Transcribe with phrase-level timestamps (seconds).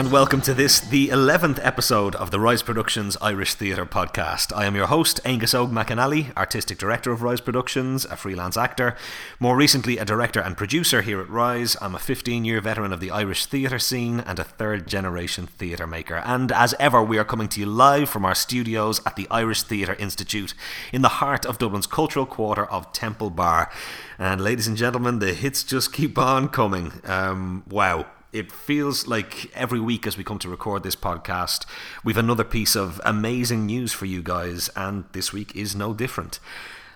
[0.00, 4.50] And welcome to this, the 11th episode of the Rise Productions Irish Theatre podcast.
[4.56, 8.96] I am your host, Angus Og McAnally, Artistic Director of Rise Productions, a freelance actor,
[9.38, 11.76] more recently a director and producer here at Rise.
[11.82, 15.86] I'm a 15 year veteran of the Irish theatre scene and a third generation theatre
[15.86, 16.22] maker.
[16.24, 19.64] And as ever, we are coming to you live from our studios at the Irish
[19.64, 20.54] Theatre Institute
[20.94, 23.70] in the heart of Dublin's cultural quarter of Temple Bar.
[24.18, 27.02] And ladies and gentlemen, the hits just keep on coming.
[27.04, 31.66] Um, wow it feels like every week as we come to record this podcast,
[32.04, 36.38] we've another piece of amazing news for you guys, and this week is no different.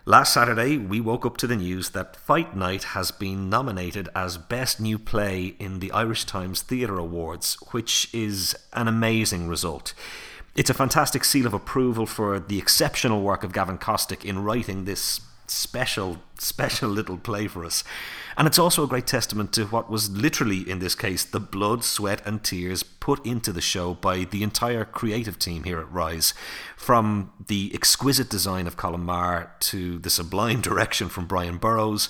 [0.06, 4.36] Last Saturday, we woke up to the news that Fight Night has been nominated as
[4.36, 9.94] Best New Play in the Irish Times Theatre Awards, which is an amazing result.
[10.54, 14.84] It's a fantastic seal of approval for the exceptional work of Gavin Kostick in writing
[14.84, 17.82] this special, special little play for us.
[18.36, 21.84] And it's also a great testament to what was literally, in this case, the blood,
[21.84, 26.34] sweat, and tears put into the show by the entire creative team here at Rise.
[26.76, 32.08] From the exquisite design of Colin Marr to the sublime direction from Bryan Burroughs,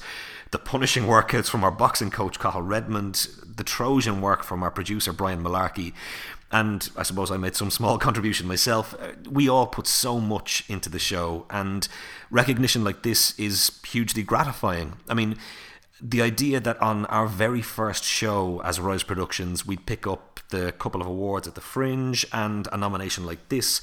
[0.51, 5.13] the punishing workouts from our boxing coach, Cathal Redmond, the Trojan work from our producer,
[5.13, 5.93] Brian Malarkey
[6.55, 8.95] and I suppose I made some small contribution myself.
[9.01, 11.89] Uh, we all put so much into the show, and
[12.31, 14.95] recognition like this is hugely gratifying.
[15.09, 15.37] I mean,
[16.01, 20.73] the idea that on our very first show as Rise Productions, we'd pick up the
[20.73, 23.81] couple of awards at the Fringe and a nomination like this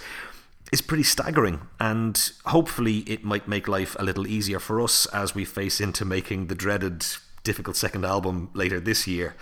[0.72, 1.62] is pretty staggering.
[1.80, 6.06] And hopefully, it might make life a little easier for us as we face into
[6.06, 7.06] making the dreaded
[7.44, 9.36] difficult second album later this year.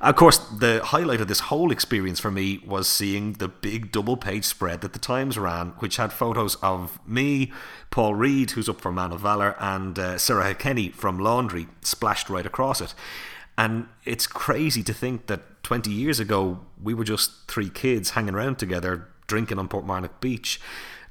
[0.00, 4.16] Of course, the highlight of this whole experience for me was seeing the big double
[4.16, 7.52] page spread that the Times ran, which had photos of me,
[7.90, 12.30] Paul Reid, who's up for Man of Valor, and uh, Sarah Kenny from Laundry splashed
[12.30, 12.94] right across it.
[13.56, 18.34] And it's crazy to think that 20 years ago, we were just three kids hanging
[18.34, 20.60] around together, drinking on Port Portmarnock Beach.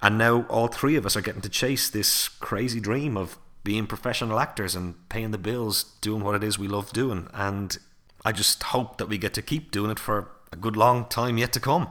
[0.02, 3.86] And now all three of us are getting to chase this crazy dream of being
[3.86, 7.28] professional actors and paying the bills, doing what it is we love doing.
[7.34, 7.78] And
[8.24, 11.38] I just hope that we get to keep doing it for a good long time
[11.38, 11.90] yet to come.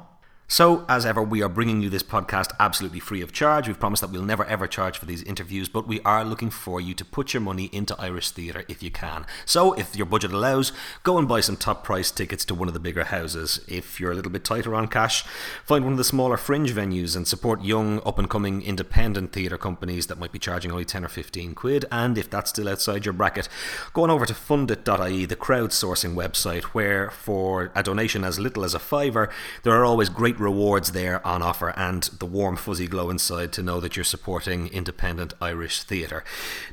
[0.48, 3.66] So, as ever, we are bringing you this podcast absolutely free of charge.
[3.66, 6.80] We've promised that we'll never ever charge for these interviews, but we are looking for
[6.80, 9.26] you to put your money into Irish theatre if you can.
[9.44, 10.70] So, if your budget allows,
[11.02, 13.58] go and buy some top price tickets to one of the bigger houses.
[13.66, 15.24] If you're a little bit tighter on cash,
[15.64, 19.58] find one of the smaller fringe venues and support young, up and coming independent theatre
[19.58, 21.86] companies that might be charging only 10 or 15 quid.
[21.90, 23.48] And if that's still outside your bracket,
[23.92, 28.74] go on over to fundit.ie, the crowdsourcing website, where for a donation as little as
[28.74, 29.28] a fiver,
[29.64, 33.52] there are always great great rewards there on offer and the warm, fuzzy glow inside
[33.52, 36.22] to know that you're supporting independent Irish theatre.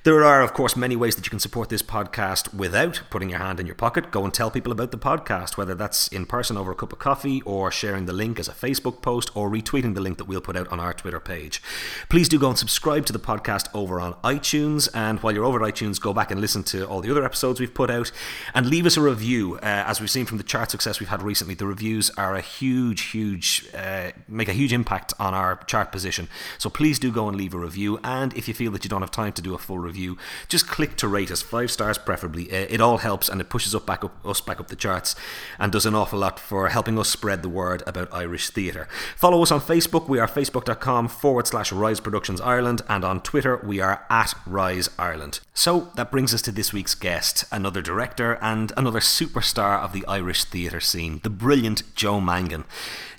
[0.03, 3.39] There are, of course, many ways that you can support this podcast without putting your
[3.39, 4.11] hand in your pocket.
[4.11, 6.99] Go and tell people about the podcast, whether that's in person over a cup of
[6.99, 10.41] coffee or sharing the link as a Facebook post or retweeting the link that we'll
[10.41, 11.61] put out on our Twitter page.
[12.09, 14.89] Please do go and subscribe to the podcast over on iTunes.
[14.93, 17.59] And while you're over at iTunes, go back and listen to all the other episodes
[17.59, 18.11] we've put out
[18.53, 19.55] and leave us a review.
[19.55, 22.41] Uh, as we've seen from the chart success we've had recently, the reviews are a
[22.41, 26.27] huge, huge uh, make a huge impact on our chart position.
[26.57, 27.99] So please do go and leave a review.
[28.03, 30.67] And if you feel that you don't have time to do a full review, just
[30.67, 32.51] click to rate us five stars, preferably.
[32.51, 35.15] Uh, it all helps and it pushes up back up us back up the charts
[35.59, 38.87] and does an awful lot for helping us spread the word about Irish theatre.
[39.15, 40.07] Follow us on Facebook.
[40.07, 44.89] We are facebook.com forward slash Rise Productions Ireland, and on Twitter we are at Rise
[44.97, 45.39] Ireland.
[45.53, 50.05] So that brings us to this week's guest, another director and another superstar of the
[50.07, 52.65] Irish theatre scene, the brilliant Jo Mangan.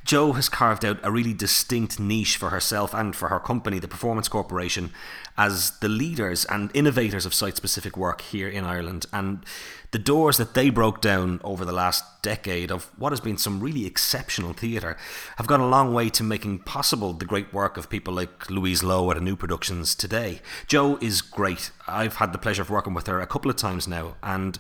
[0.05, 3.89] Jo has carved out a really distinct niche for herself and for her company, the
[3.89, 4.91] Performance Corporation,
[5.39, 9.07] as the leaders and innovators of site specific work here in Ireland.
[9.13, 9.45] And
[9.93, 13.61] the doors that they broke down over the last decade of what has been some
[13.61, 14.97] really exceptional theatre
[15.37, 18.83] have gone a long way to making possible the great work of people like Louise
[18.83, 20.41] Lowe at ANU Productions today.
[20.67, 21.71] Jo is great.
[21.87, 24.59] I've had the pleasure of working with her a couple of times now, and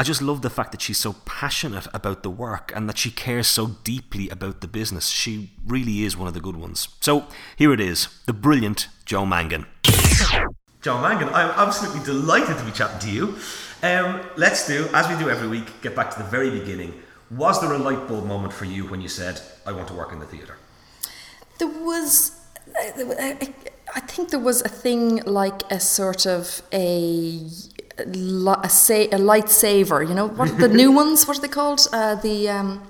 [0.00, 3.10] I just love the fact that she's so passionate about the work and that she
[3.10, 5.08] cares so deeply about the business.
[5.08, 6.86] She really is one of the good ones.
[7.00, 9.66] So here it is the brilliant Jo Mangan.
[10.82, 13.38] Jo Mangan, I'm absolutely delighted to be chatting to you.
[13.82, 16.94] Um, let's do, as we do every week, get back to the very beginning.
[17.32, 20.12] Was there a light bulb moment for you when you said, I want to work
[20.12, 20.58] in the theatre?
[21.58, 22.40] There was.
[22.76, 27.50] I think there was a thing like a sort of a
[27.98, 30.06] a, say, a lightsaber.
[30.06, 31.26] You know what the new ones?
[31.26, 31.86] What are they called?
[31.92, 32.82] Uh, the um,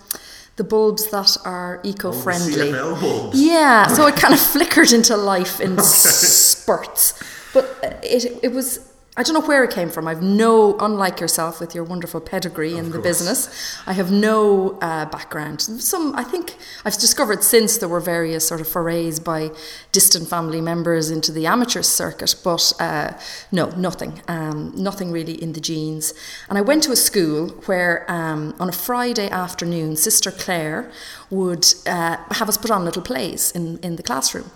[0.56, 2.72] the bulbs that are eco-friendly.
[2.74, 5.82] Oh, yeah, so it kind of flickered into life in okay.
[5.82, 7.14] spurts.
[7.54, 8.87] But it it was.
[9.18, 10.06] I don't know where it came from.
[10.06, 13.18] I've no, unlike yourself with your wonderful pedigree in the course.
[13.18, 15.60] business, I have no uh, background.
[15.60, 19.50] Some, I think, I've discovered since there were various sort of forays by
[19.90, 23.12] distant family members into the amateur circuit, but uh,
[23.50, 26.14] no, nothing, um, nothing really in the genes.
[26.48, 30.92] And I went to a school where um, on a Friday afternoon, Sister Claire
[31.28, 34.52] would uh, have us put on little plays in, in the classroom.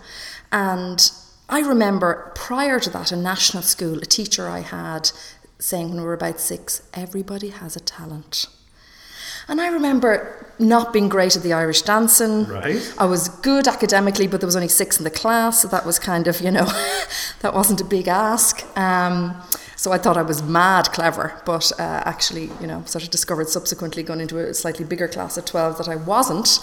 [0.53, 1.11] And
[1.53, 5.11] I remember prior to that in national school, a teacher I had
[5.59, 8.47] saying when we were about six, everybody has a talent.
[9.47, 12.47] And I remember not being great at the Irish dancing.
[12.47, 12.81] Right.
[12.97, 15.99] I was good academically, but there was only six in the class, so that was
[15.99, 16.65] kind of, you know,
[17.41, 18.65] that wasn't a big ask.
[18.75, 19.39] Um,
[19.83, 23.49] so I thought I was mad clever, but uh, actually, you know, sort of discovered
[23.49, 26.59] subsequently going into a slightly bigger class at 12 that I wasn't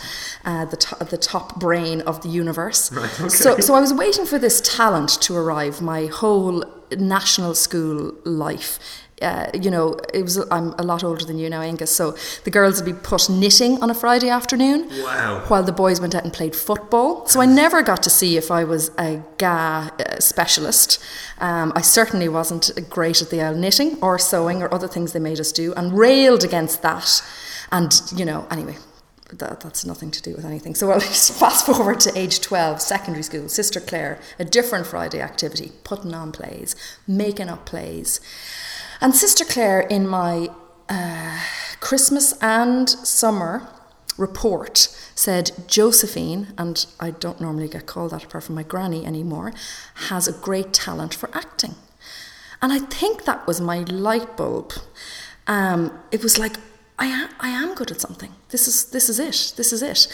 [0.46, 2.90] uh, the, to- the top brain of the universe.
[2.90, 3.28] Right, okay.
[3.28, 6.64] So, so I was waiting for this talent to arrive my whole
[6.96, 8.78] national school life.
[9.20, 10.38] Uh, you know, it was.
[10.50, 11.94] I'm a lot older than you now, Angus.
[11.94, 15.44] So the girls would be put knitting on a Friday afternoon, Wow.
[15.48, 17.26] while the boys went out and played football.
[17.26, 19.90] So I never got to see if I was a GA uh,
[20.20, 20.98] specialist.
[21.38, 25.20] Um, I certainly wasn't great at the old knitting or sewing or other things they
[25.20, 27.22] made us do, and railed against that.
[27.70, 28.76] And you know, anyway,
[29.32, 30.74] that, that's nothing to do with anything.
[30.74, 31.00] So well,
[31.40, 36.32] fast forward to age 12, secondary school, Sister Claire, a different Friday activity, putting on
[36.32, 36.74] plays,
[37.06, 38.20] making up plays.
[39.00, 40.48] And Sister Claire, in my
[40.88, 41.38] uh,
[41.80, 43.68] Christmas and summer
[44.18, 49.52] report, said Josephine, and I don't normally get called that apart from my granny anymore,
[50.08, 51.76] has a great talent for acting.
[52.60, 54.74] And I think that was my light bulb.
[55.46, 56.56] Um, it was like,
[56.98, 58.32] I am, I am good at something.
[58.50, 59.54] This is, this is it.
[59.56, 60.06] This is it.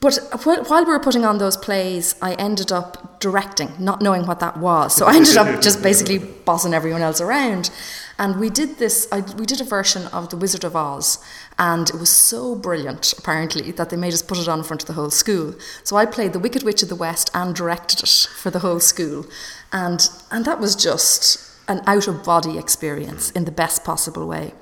[0.00, 4.26] But wh- while we were putting on those plays, I ended up directing, not knowing
[4.26, 4.94] what that was.
[4.96, 7.70] So I ended up just basically bossing everyone else around.
[8.18, 11.18] And we did this, I, we did a version of The Wizard of Oz.
[11.58, 14.82] And it was so brilliant, apparently, that they made us put it on in front
[14.82, 15.54] of the whole school.
[15.84, 18.80] So I played the Wicked Witch of the West and directed it for the whole
[18.80, 19.26] school.
[19.72, 24.54] And, and that was just an out of body experience in the best possible way.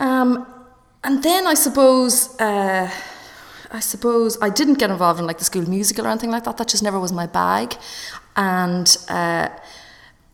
[0.00, 0.46] Um,
[1.02, 2.90] and then I suppose, uh,
[3.70, 6.56] I suppose I didn't get involved in like the school musical or anything like that.
[6.56, 7.76] That just never was my bag,
[8.36, 9.48] and uh,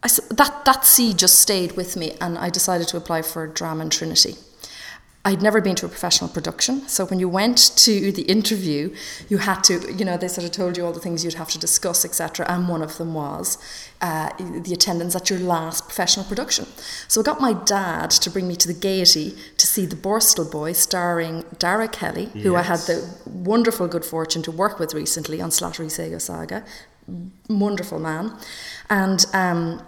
[0.03, 3.85] I that that seed just stayed with me, and I decided to apply for drama
[3.85, 4.37] in Trinity.
[5.23, 8.95] I'd never been to a professional production, so when you went to the interview,
[9.29, 11.51] you had to, you know, they sort of told you all the things you'd have
[11.51, 12.47] to discuss, etc.
[12.49, 13.59] And one of them was
[14.01, 16.65] uh, the attendance at your last professional production.
[17.07, 20.51] So I got my dad to bring me to the Gaiety to see The Borstal
[20.51, 25.43] Boy, starring Darragh Kelly, who I had the wonderful good fortune to work with recently
[25.43, 26.65] on Slattery Sago Saga.
[27.51, 28.39] Wonderful man.
[28.89, 29.83] And um,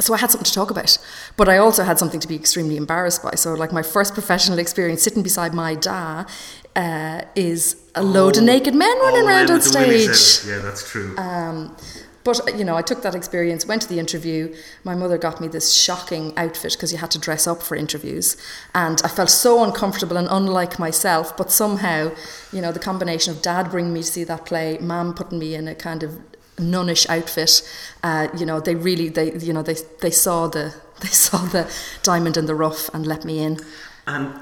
[0.00, 0.98] so I had something to talk about,
[1.36, 3.34] but I also had something to be extremely embarrassed by.
[3.34, 6.28] So, like my first professional experience, sitting beside my dad
[6.76, 10.46] uh, is a load of naked men running around on stage.
[10.46, 11.16] Yeah, that's true.
[11.16, 11.76] Um,
[12.22, 14.54] but you know, I took that experience, went to the interview.
[14.84, 18.36] My mother got me this shocking outfit because you had to dress up for interviews,
[18.74, 21.36] and I felt so uncomfortable and unlike myself.
[21.36, 22.12] But somehow,
[22.52, 25.54] you know, the combination of dad bringing me to see that play, mum putting me
[25.54, 26.18] in a kind of
[26.60, 27.62] nunnish outfit,
[28.02, 31.70] uh, you know, they really, they, you know, they they saw the they saw the
[32.02, 33.58] diamond in the rough and let me in.
[34.06, 34.34] And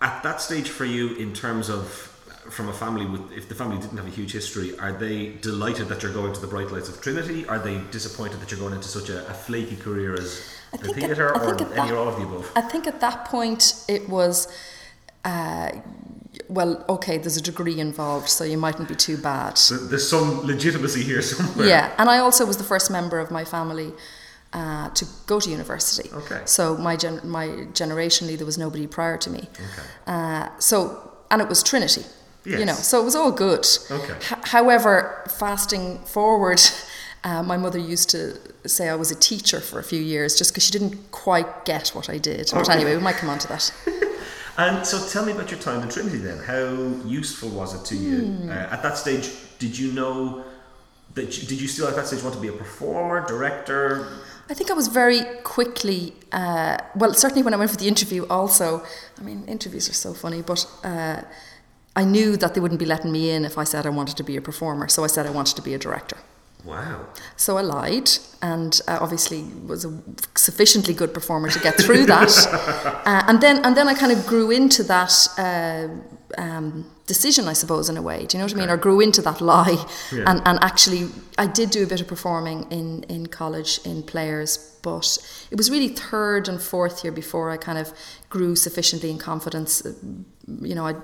[0.00, 2.12] at that stage for you, in terms of
[2.50, 5.88] from a family with, if the family didn't have a huge history, are they delighted
[5.88, 7.46] that you're going to the bright lights of Trinity?
[7.48, 10.42] Are they disappointed that you're going into such a, a flaky career as
[10.72, 12.50] think theatre, or any that- or all of the above?
[12.54, 14.48] I think at that point it was,
[15.24, 15.72] uh,
[16.48, 19.58] well, okay, there's a degree involved, so you mightn't be too bad.
[19.58, 21.66] So there's some legitimacy here somewhere.
[21.68, 23.92] Yeah, and I also was the first member of my family
[24.52, 26.08] uh, to go to university.
[26.12, 26.42] Okay.
[26.44, 29.48] So my gen- my generationally, there was nobody prior to me.
[29.54, 29.88] Okay.
[30.06, 32.04] Uh, so and it was Trinity.
[32.44, 33.66] You know, so it was all good.
[33.90, 34.14] Okay.
[34.18, 36.60] H- however, fasting forward,
[37.24, 38.38] uh, my mother used to
[38.68, 41.88] say I was a teacher for a few years just because she didn't quite get
[41.88, 42.48] what I did.
[42.52, 43.72] But anyway, we might come on to that.
[44.58, 46.38] And so tell me about your time in Trinity then.
[46.38, 46.66] How
[47.06, 48.18] useful was it to you?
[48.26, 48.48] Hmm.
[48.48, 50.44] Uh, at that stage, did you know
[51.14, 54.06] that you, did you still at that stage want to be a performer, director?
[54.48, 58.26] I think I was very quickly, uh, well, certainly when I went for the interview,
[58.28, 58.82] also,
[59.18, 61.22] I mean, interviews are so funny, but uh,
[61.96, 64.22] I knew that they wouldn't be letting me in if I said I wanted to
[64.22, 64.88] be a performer.
[64.88, 66.18] So I said I wanted to be a director.
[66.66, 67.06] Wow.
[67.36, 68.10] So I lied
[68.42, 70.02] and uh, obviously was a
[70.34, 72.32] sufficiently good performer to get through that.
[73.06, 75.88] uh, and then and then I kind of grew into that uh,
[76.36, 78.26] um, decision, I suppose, in a way.
[78.26, 78.70] Do you know what I mean?
[78.70, 79.76] Or grew into that lie.
[80.12, 80.24] Yeah.
[80.26, 81.08] And, and actually,
[81.38, 85.18] I did do a bit of performing in, in college in players, but
[85.50, 87.92] it was really third and fourth year before I kind of
[88.28, 89.86] grew sufficiently in confidence.
[89.86, 89.92] uh,
[90.62, 90.94] You know, I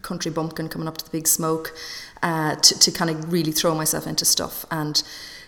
[0.00, 1.74] country bumpkin coming up to the big smoke
[2.22, 5.02] uh, to, to kind of really throw myself into stuff and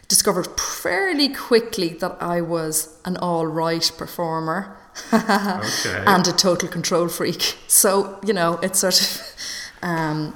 [0.08, 4.76] discovered fairly quickly that I was an all right performer.
[5.12, 6.04] Okay.
[6.06, 7.56] and a total control freak.
[7.66, 9.34] So, you know, it's sort of,
[9.82, 10.34] um,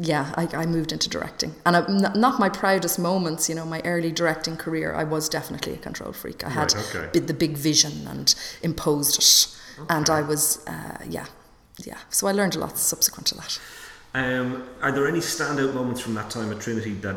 [0.00, 1.54] yeah, I, I moved into directing.
[1.64, 5.72] And I, not my proudest moments, you know, my early directing career, I was definitely
[5.74, 6.44] a control freak.
[6.44, 7.18] I had Right, okay.
[7.20, 9.86] the big vision and imposed it.
[9.88, 11.26] And I was, uh, yeah,
[11.78, 11.98] yeah.
[12.10, 13.58] So I learned a lot subsequent to that.
[14.14, 17.16] Um, are there any standout moments from that time at Trinity that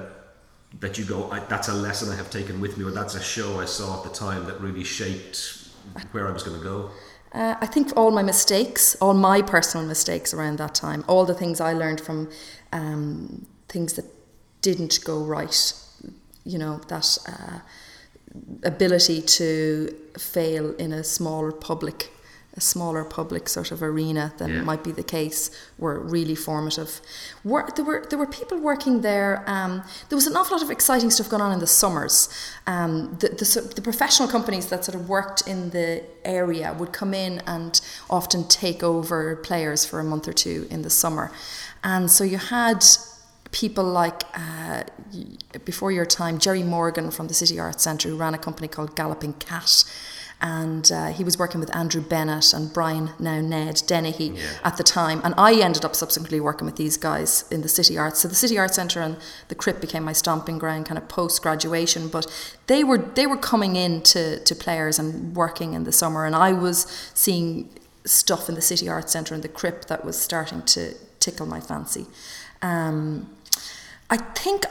[0.79, 3.59] that you go, that's a lesson I have taken with me, or that's a show
[3.59, 5.69] I saw at the time that really shaped
[6.11, 6.91] where I was going to go?
[7.31, 11.33] Uh, I think all my mistakes, all my personal mistakes around that time, all the
[11.33, 12.29] things I learned from
[12.73, 14.05] um, things that
[14.61, 15.73] didn't go right,
[16.45, 17.59] you know, that uh,
[18.63, 22.11] ability to fail in a smaller public,
[22.57, 24.61] a smaller public sort of arena than Yeah.
[24.63, 26.99] might be the case, were really formative.
[27.43, 29.43] Wor- there were there were people working there.
[29.47, 32.29] Um, there was an awful lot of exciting stuff going on in the summers.
[32.65, 37.13] Um, the, the the professional companies that sort of worked in the area would come
[37.13, 41.31] in and often take over players for a month or two in the summer,
[41.83, 42.83] and so you had
[43.51, 44.83] people like uh,
[45.65, 48.95] before your time, Jerry Morgan from the City Arts Centre, who ran a company called
[48.95, 49.85] Galloping Cat.
[50.39, 54.43] And uh, he was working with Andrew Bennett and Brian, now Ned Dennehy, Yeah.
[54.63, 55.19] at the time.
[55.23, 58.19] And I ended up subsequently working with these guys in the City Arts.
[58.19, 59.17] So the City Arts Centre and
[59.47, 62.07] the Crypt became my stomping ground kind of post graduation.
[62.07, 62.27] But
[62.67, 66.25] they were they were coming in to, to players and working in the summer.
[66.25, 67.69] And I was seeing
[68.05, 71.59] stuff in the City Arts Centre and the Crypt that was starting to tickle my
[71.59, 72.05] fancy.
[72.61, 73.29] Um,
[74.09, 74.65] I think,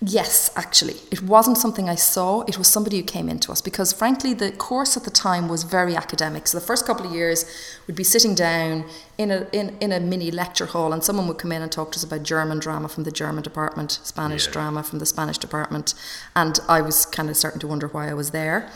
[0.00, 0.96] yes, actually.
[1.10, 4.52] It wasn't something I saw, it was somebody who came into us because, frankly, the
[4.52, 6.46] course at the time was very academic.
[6.46, 7.44] So the first couple of years,
[7.86, 8.84] we'd be sitting down
[9.18, 11.90] in a, in, in a mini lecture hall and someone would come in and talk
[11.92, 14.52] to us about German drama from the German department, Spanish Yeah.
[14.52, 15.94] drama from the Spanish department.
[16.34, 18.70] And I was kind of starting to wonder why I was there.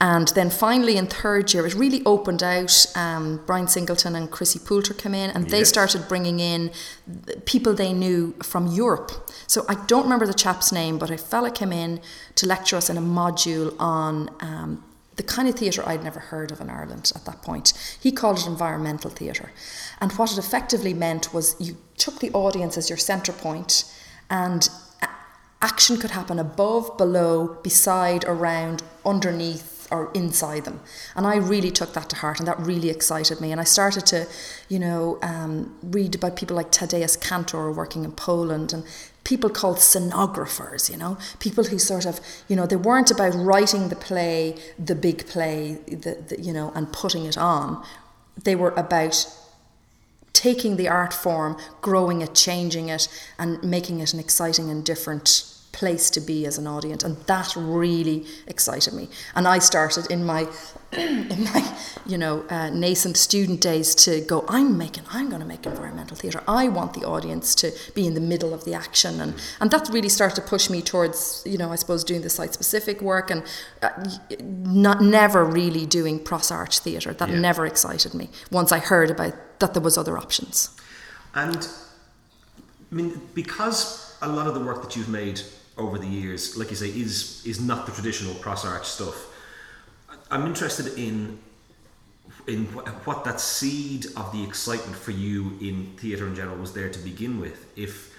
[0.00, 2.86] And then finally, in third year, it really opened out.
[2.94, 6.70] Um, Brian Singleton and Chrissy Poulter came in, and they started bringing in
[7.44, 9.10] people they knew from Europe.
[9.46, 12.00] So I don't remember the chap's name, but a fella came in
[12.36, 14.84] to lecture us in a module on um,
[15.20, 17.74] the kind of theatre I'd never heard of in Ireland at that point.
[18.00, 19.52] He called it environmental theatre.
[20.00, 23.84] And what it effectively meant was you took the audience as your centre point
[24.30, 24.66] and
[25.60, 30.80] action could happen above, below, beside, around, underneath, or inside them.
[31.16, 33.52] And I really took that to heart, and that really excited me.
[33.52, 34.26] And I started to,
[34.68, 38.84] you know, um, read about people like Tadeusz Kantor working in Poland and
[39.24, 43.88] people called scenographers, you know, people who sort of, you know, they weren't about writing
[43.88, 47.84] the play, the big play, the, the, you know, and putting it on.
[48.42, 49.26] They were about
[50.32, 55.49] taking the art form, growing it, changing it, and making it an exciting and different
[55.72, 57.04] place to be as an audience.
[57.04, 59.08] And that really excited me.
[59.34, 60.48] And I started in my
[60.92, 65.46] in my you know uh, nascent student days to go i'm making i'm going to
[65.46, 69.20] make environmental theatre i want the audience to be in the middle of the action
[69.20, 72.28] and and that really started to push me towards you know i suppose doing the
[72.28, 73.44] site specific work and
[73.82, 73.90] uh,
[74.40, 77.38] not never really doing pros arch theatre that Yeah.
[77.38, 80.70] never excited me once i heard about that there was other options
[81.34, 81.68] And
[82.90, 85.40] I mean, because a lot of the work that you've made
[85.80, 89.26] over the years, like you say, is is not the traditional pros arch stuff.
[90.30, 91.38] I'm interested in
[92.46, 92.66] in
[93.04, 96.98] what that seed of the excitement for you in theatre in general was there to
[97.00, 97.66] begin with.
[97.76, 98.10] If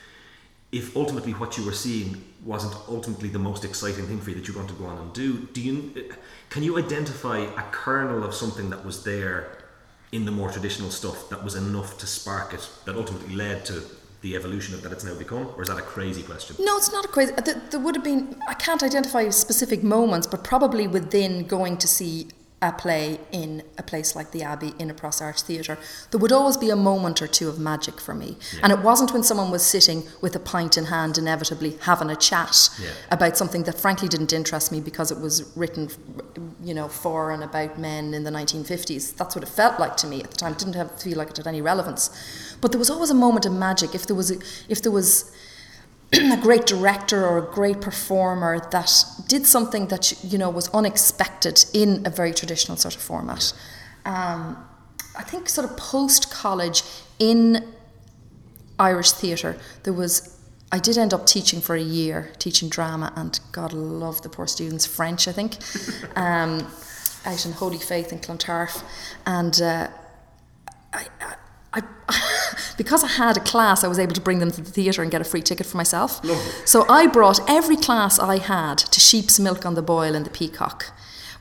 [0.72, 4.48] if ultimately what you were seeing wasn't ultimately the most exciting thing for you that
[4.48, 6.12] you're going to go on and do, do you
[6.50, 9.58] can you identify a kernel of something that was there
[10.12, 13.84] in the more traditional stuff that was enough to spark it that ultimately led to
[14.22, 16.56] the evolution of that it's now become, or is that a crazy question?
[16.60, 17.34] No, it's not a crazy.
[17.44, 18.36] There, there would have been.
[18.48, 22.28] I can't identify specific moments, but probably within going to see
[22.63, 25.80] a play in a place like the Abbey in a Pros Arch Theatre,
[26.12, 28.38] there would always be a moment or two of magic for me.
[28.62, 32.15] And it wasn't when someone was sitting with a pint in hand, inevitably having a
[32.15, 32.89] chat Yeah.
[33.10, 35.89] about something that frankly didn't interest me because it was written,
[36.63, 39.15] you know, for and about men in the 1950s.
[39.15, 40.51] That's what it felt like to me at the time.
[40.51, 42.12] It didn't have, feel like it had any relevance.
[42.62, 43.96] But there was always a moment of magic.
[43.96, 44.38] If there was, a,
[44.70, 45.32] if there was
[46.13, 51.63] a great director or a great performer that did something that you know was unexpected
[51.74, 53.53] in a very traditional sort of format.
[54.06, 54.58] Um,
[55.18, 56.84] I think sort of post college
[57.20, 57.74] in
[58.80, 60.38] Irish theatre, there was.
[60.74, 64.48] I did end up teaching for a year, teaching drama, and God love the poor
[64.48, 65.58] students, French, I think,
[66.15, 66.65] um,
[67.25, 68.82] out in Holy Faith in Clontarf,
[69.25, 69.89] and uh,
[70.94, 71.08] I,
[71.74, 71.84] I,
[72.78, 75.12] because I had a class, I was able to bring them to the theatre and
[75.12, 76.24] get a free ticket for myself.
[76.24, 76.51] Lovely.
[76.66, 80.30] So I brought every class I had to Sheep's Milk on the Boil and the
[80.30, 80.92] Peacock,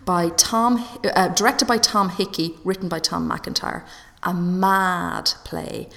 [0.04, 3.84] by Tom, uh, directed by Tom Hickey, written by Tom McIntyre.
[4.22, 5.88] A mad play,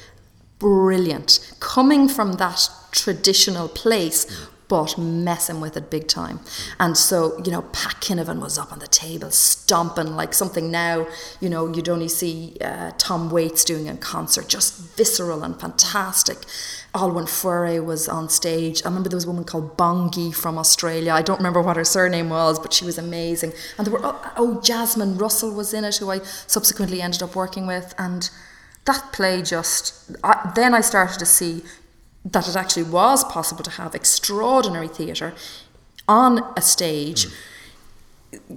[0.60, 4.48] brilliant, coming from that traditional place.
[4.68, 6.40] But messing with it big time.
[6.80, 11.08] And so, you know, Pat Kinevane was up on the table stomping like something now,
[11.40, 16.38] you know, you'd only see uh, Tom Waits doing in concert, just visceral and fantastic.
[16.94, 18.84] Olwen Fouéré was on stage.
[18.86, 21.12] I remember there was a woman called Bongi from Australia.
[21.12, 23.54] I don't remember what her surname was, but she was amazing.
[23.78, 27.36] And there were, oh, oh Jasmine Russell was in it, who I subsequently ended up
[27.36, 27.96] working with.
[27.98, 28.30] And
[28.86, 31.64] that play just, I, then I started to see
[32.26, 35.34] that it actually was possible to have extraordinary theatre
[36.08, 37.28] on a stage.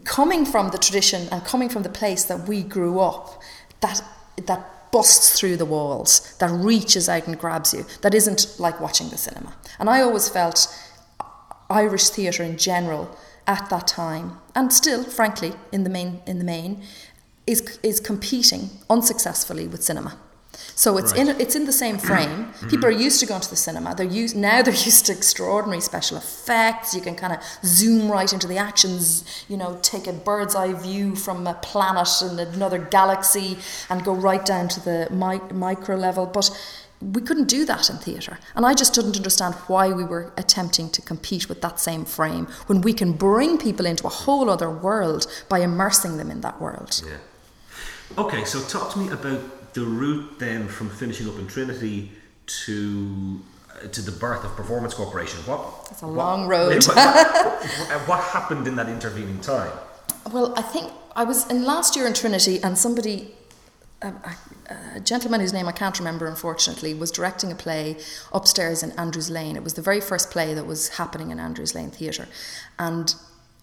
[0.05, 3.43] Coming from the tradition and coming from the place that we grew up,
[3.81, 4.03] that
[4.47, 9.09] that busts through the walls, that reaches out and grabs you, that isn't like watching
[9.11, 9.55] the cinema.
[9.79, 10.69] And I always felt
[11.69, 16.45] Irish theatre in general at that time, and still, frankly, in the main in the
[16.45, 16.83] main,
[17.47, 20.17] is is competing unsuccessfully with cinema.
[20.75, 21.29] So it's Right.
[21.29, 22.47] in it's in the same frame.
[22.47, 22.69] Mm-hmm.
[22.69, 23.95] People are used to going to the cinema.
[23.95, 24.63] They're used now.
[24.63, 26.95] They're used to extraordinary special effects.
[26.95, 29.25] You can kind of zoom right into the actions.
[29.49, 33.59] You know, take a bird's eye view from a planet in another galaxy
[33.89, 36.27] and go right down to the mi- micro level.
[36.27, 36.51] But
[37.01, 40.89] we couldn't do that in theatre, and I just didn't understand why we were attempting
[40.91, 44.71] to compete with that same frame when we can bring people into a whole other
[44.71, 47.03] world by immersing them in that world.
[47.07, 47.19] Yeah.
[48.17, 49.41] Okay, so talk to me about
[49.77, 52.11] the route then from finishing up in Trinity
[52.47, 55.39] to uh, to the birth of Performance Corporation.
[55.41, 55.89] What?
[55.91, 56.85] It's a long road.
[56.87, 59.71] What, what- what happened in that intervening time?
[60.33, 63.35] Well, I think I was in last year in Trinity, and somebody,
[64.03, 64.37] a, a,
[64.97, 67.97] a gentleman whose name I can't remember, unfortunately, was directing a play
[68.33, 69.57] upstairs in Andrews Lane.
[69.57, 72.29] It was the very first play that was happening in Andrews Lane Theatre,
[72.79, 73.15] and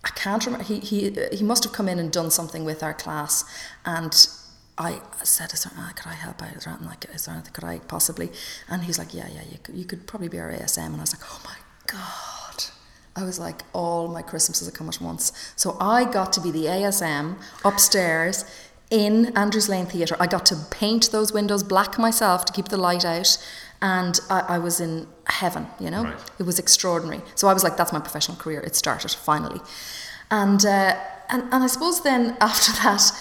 [0.03, 0.63] I can't remember.
[0.65, 0.99] He he
[1.31, 3.43] he must have come in and done something with our class,
[3.85, 4.13] and.
[4.77, 6.53] I said, is there, uh, could I help out?
[6.53, 8.31] Is there anything like, is there anything, could I possibly?
[8.69, 10.85] And he's like, yeah, yeah, you could, you could probably be our ASM.
[10.85, 11.55] And I was like, oh my
[11.85, 12.63] God.
[13.15, 15.31] I was like, all my Christmases have come at once.
[15.55, 18.45] So I got to be the ASM upstairs
[18.89, 20.15] in Andrews Lane Theatre.
[20.19, 23.37] I got to paint those windows black myself to keep the light out.
[23.81, 26.05] And I, I was in heaven, you know?
[26.05, 26.31] Right.
[26.39, 27.21] It was extraordinary.
[27.35, 28.61] So I was like, that's my professional career.
[28.61, 29.61] It started finally.
[30.31, 30.97] And, uh,
[31.29, 33.11] and, and I suppose then after that,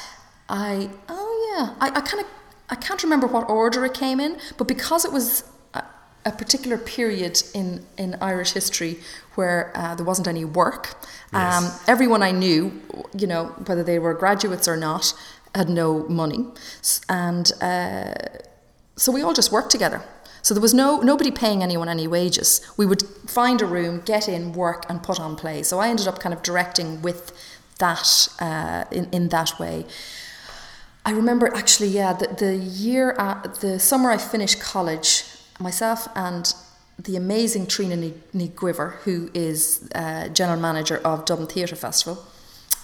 [0.49, 1.22] I, oh
[1.53, 2.27] yeah, I, I kind of,
[2.71, 5.83] I can't remember what order it came in, but because it was a,
[6.25, 9.01] a particular period in, in Irish history
[9.35, 10.95] where uh, there wasn't any work,
[11.33, 12.81] um, everyone I knew,
[13.17, 15.15] you know, whether they were graduates or not,
[15.55, 16.47] had no money.
[17.09, 18.15] And uh,
[18.97, 20.03] so we all just worked together.
[20.43, 22.61] So there was no nobody paying anyone any wages.
[22.77, 25.69] We would find a room, get in, work, and put on plays.
[25.69, 27.33] So I ended up kind of directing with
[27.79, 29.87] that uh, in in that way.
[31.05, 35.25] I remember actually, yeah, the, the year, uh, the summer I finished college,
[35.59, 36.53] myself and
[36.99, 42.25] the amazing Trina Guiver, who is uh, general manager of Dublin Theatre Festival,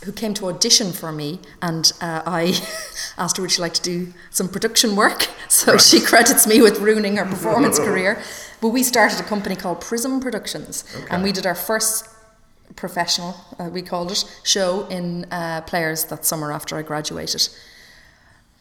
[0.05, 2.61] who came to audition for me, and uh, I
[3.19, 5.29] asked her would she like to do some production work.
[5.51, 8.23] So she credits me with ruining her performance career.
[8.61, 12.07] But we started a company called Prism Productions, and we did our first
[12.77, 17.49] professional, uh, we called it, show in uh, Players that summer after I graduated.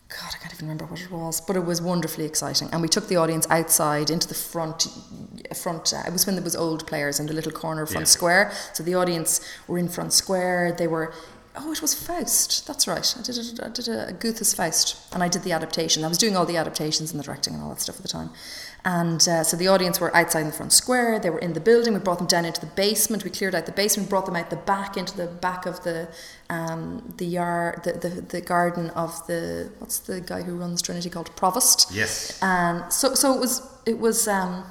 [0.09, 2.69] God, I can't even remember what it was, but it was wonderfully exciting.
[2.71, 4.87] And we took the audience outside into the front.
[5.55, 5.93] Front.
[5.93, 8.11] Uh, it was when there was old players in the little corner of front Yeah.
[8.11, 8.51] square.
[8.73, 10.71] So the audience were in front square.
[10.77, 11.13] They were.
[11.59, 12.67] Oh, it was Faust.
[12.67, 13.15] That's right.
[13.17, 16.03] I did a, I did a Goethe's Faust, and I did the adaptation.
[16.03, 18.07] I was doing all the adaptations and the directing and all that stuff at the
[18.07, 18.29] time.
[18.85, 21.19] And uh, so the audience were outside in the front square.
[21.19, 21.93] They were in the building.
[21.93, 23.23] We brought them down into the basement.
[23.23, 26.07] We cleared out the basement, brought them out the back into the back of the
[26.49, 31.09] um, the yard, the, the the garden of the what's the guy who runs Trinity
[31.09, 31.91] called Provost.
[31.91, 32.39] Yes.
[32.41, 34.27] And so so it was it was.
[34.27, 34.63] Um,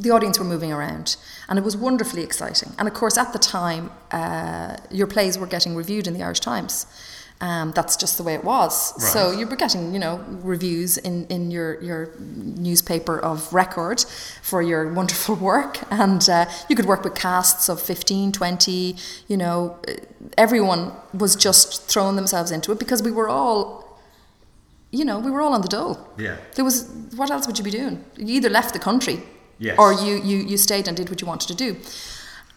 [0.00, 1.16] the audience were moving around,
[1.48, 2.72] and it was wonderfully exciting.
[2.78, 6.40] And of course, at the time, uh, your plays were getting reviewed in the Irish
[6.40, 6.86] Times.
[7.40, 9.00] Um, that's just the way it was.
[9.12, 14.04] So you were getting, you know, reviews in, in your, your newspaper of record
[14.42, 15.78] for your wonderful work.
[15.92, 18.96] And uh, you could work with casts of 15, 20,
[19.28, 19.78] you know,
[20.36, 23.86] everyone was just throwing themselves into it because we were all
[24.90, 25.98] you know, we were all on the dole.
[26.16, 26.38] Yeah.
[26.54, 28.04] There was what else would you be doing?
[28.16, 29.20] You either left the country,
[29.58, 29.78] Yes.
[29.78, 31.76] or you you you stayed and did what you wanted to do.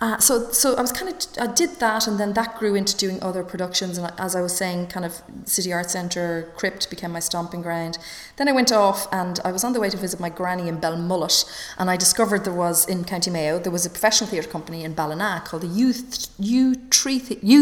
[0.02, 2.98] Uh, so so I was kind of I did that, and then that grew into
[2.98, 4.00] doing other productions.
[4.00, 8.00] And as I was saying, kind of City Art Centre, Crypt became my stomping ground.
[8.38, 10.80] Then I went off, and I was on the way to visit my granny in
[10.80, 11.46] Belmullet,
[11.78, 14.96] and I discovered there was in County Mayo there was a professional theatre company in
[14.96, 16.74] Ballina called the Youth U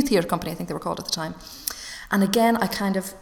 [0.02, 1.36] Theatre Company, I think they were called at the time.
[2.10, 3.16] And again, I kind of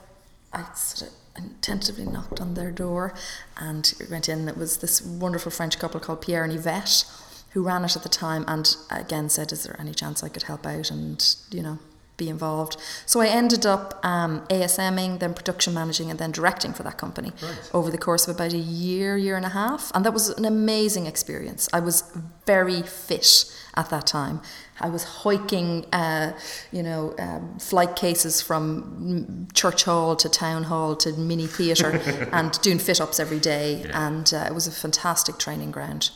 [0.54, 1.17] I sort of
[1.62, 3.13] tentatively knocked on their door
[3.58, 4.47] and went in.
[4.47, 7.06] It was this wonderful French couple called Pierre and Yvette
[7.52, 10.43] who ran it at the time and again said, Is there any chance I could
[10.43, 11.80] help out and, you know,
[12.18, 12.78] be involved?
[13.06, 17.32] So I ended up um, ASMing, then production managing, and then directing for that company
[17.42, 17.72] Right.
[17.74, 19.92] over the course of about a year, year and a half.
[19.94, 21.70] And that was an amazing experience.
[21.72, 22.04] I was
[22.46, 24.42] very fit at that time.
[24.80, 26.34] I was hiking, uh,
[26.72, 31.92] you know, um, flight cases from church hall to town hall to mini theatre
[32.32, 33.82] and doing fit ups every day.
[33.86, 34.08] Yeah.
[34.08, 36.12] And uh, it was a fantastic training ground.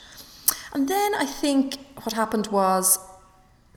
[0.74, 2.98] And then I think what happened was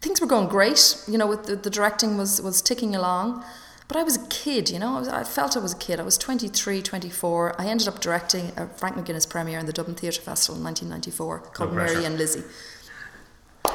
[0.05, 1.03] things were going great.
[1.09, 3.45] You know, with the, the directing was was ticking along.
[3.87, 4.97] But I was a kid, you know.
[4.97, 6.01] I, was, I felt I was a kid.
[6.01, 7.61] I was 23, 24.
[7.61, 11.39] I ended up directing a Frank McGuinness premiere in the Dublin Theatre Festival in 1994
[11.53, 11.93] called pressure.
[11.93, 12.45] Mary and Lizzie.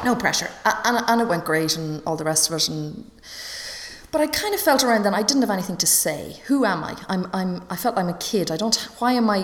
[0.03, 2.69] No pressure, and, and it went great, and all the rest of it.
[2.69, 3.11] And
[4.11, 6.37] but I kind of felt around then I didn't have anything to say.
[6.47, 6.95] Who am I?
[7.07, 8.49] I'm, I'm, I felt I'm a kid.
[8.49, 8.75] I don't.
[8.99, 9.41] Why am I?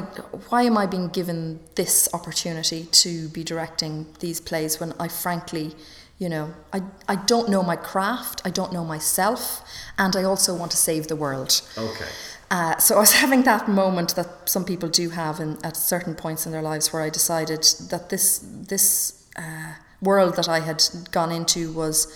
[0.49, 5.75] Why am I being given this opportunity to be directing these plays when I frankly,
[6.17, 8.41] you know, I, I don't know my craft.
[8.45, 9.61] I don't know myself,
[9.97, 11.61] and I also want to save the world.
[11.77, 12.07] Okay.
[12.51, 16.15] Uh, so I was having that moment that some people do have in, at certain
[16.15, 20.83] points in their lives where I decided that this this uh, world that I had
[21.11, 22.07] gone into was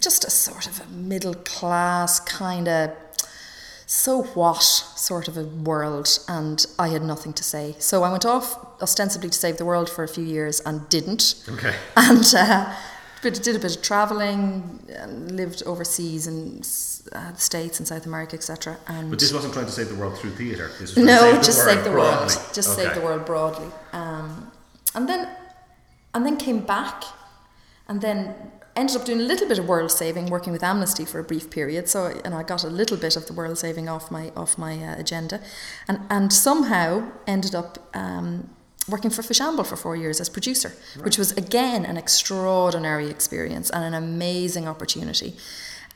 [0.00, 2.90] just a sort of a middle class kind of
[3.86, 7.74] so what sort of a world and I had nothing to say.
[7.78, 11.34] So I went off ostensibly to save the world for a few years and didn't
[11.48, 11.74] Okay.
[11.96, 12.72] and uh,
[13.24, 16.58] but did a bit of traveling, and lived overseas in
[17.12, 18.76] uh, the states and South America, etc.
[18.86, 20.70] And But this wasn't trying to save the world through theatre.
[20.78, 22.18] This was no, just save the world.
[22.18, 22.34] broadly.
[22.52, 22.84] Just Okay.
[22.84, 23.68] save the world broadly.
[23.92, 24.52] Um,
[24.94, 25.28] and then,
[26.14, 27.02] and then came back,
[27.88, 28.34] and then
[28.76, 31.50] ended up doing a little bit of world saving, working with Amnesty for a brief
[31.50, 31.88] period.
[31.88, 34.74] So, and I got a little bit of the world saving off my off my
[34.82, 35.40] uh, agenda,
[35.88, 37.78] and and somehow ended up.
[37.94, 38.50] Um,
[38.88, 43.82] Working for Fishamble for four years as producer, which was again an extraordinary experience and
[43.84, 45.36] an amazing opportunity.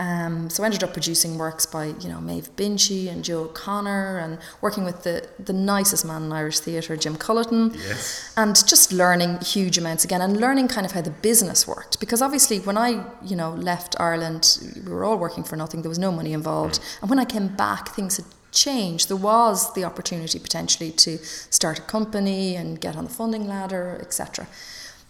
[0.01, 4.19] Um, so I ended up producing works by you know Maeve Binchy and Joe O'Connor
[4.19, 8.33] and working with the the nicest man in Irish theatre, Jim Culleton, Yes.
[8.37, 12.23] and just learning huge amounts again and learning kind of how the business worked because
[12.23, 15.83] obviously when I you know left Ireland, we were all working for nothing.
[15.83, 19.09] There was no money involved, and when I came back, things had changed.
[19.09, 21.19] There was the opportunity potentially to
[21.51, 24.47] start a company and get on the funding ladder, etc.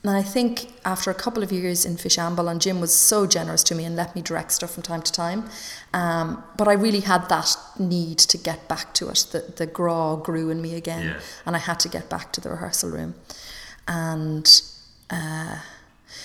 [0.05, 3.65] And I think after a couple of years in Fishamble, and Jim was so generous
[3.65, 5.49] to me and let me direct stuff from time to time,
[5.93, 9.27] um, but I really had that need to get back to it.
[9.33, 11.21] The, the graw grew in me again, Yeah.
[11.47, 13.17] and I had to get back to the rehearsal room.
[13.89, 14.47] And
[15.11, 15.57] uh,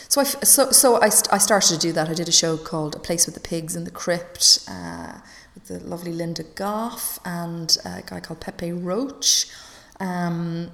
[0.08, 2.10] so I, so, so I, I started to do that.
[2.10, 5.18] I did a show called A Place with the Pigs in the Crypt uh,
[5.54, 9.46] with the lovely Linda Goff and a guy called Pepe Roche.
[10.00, 10.72] Um,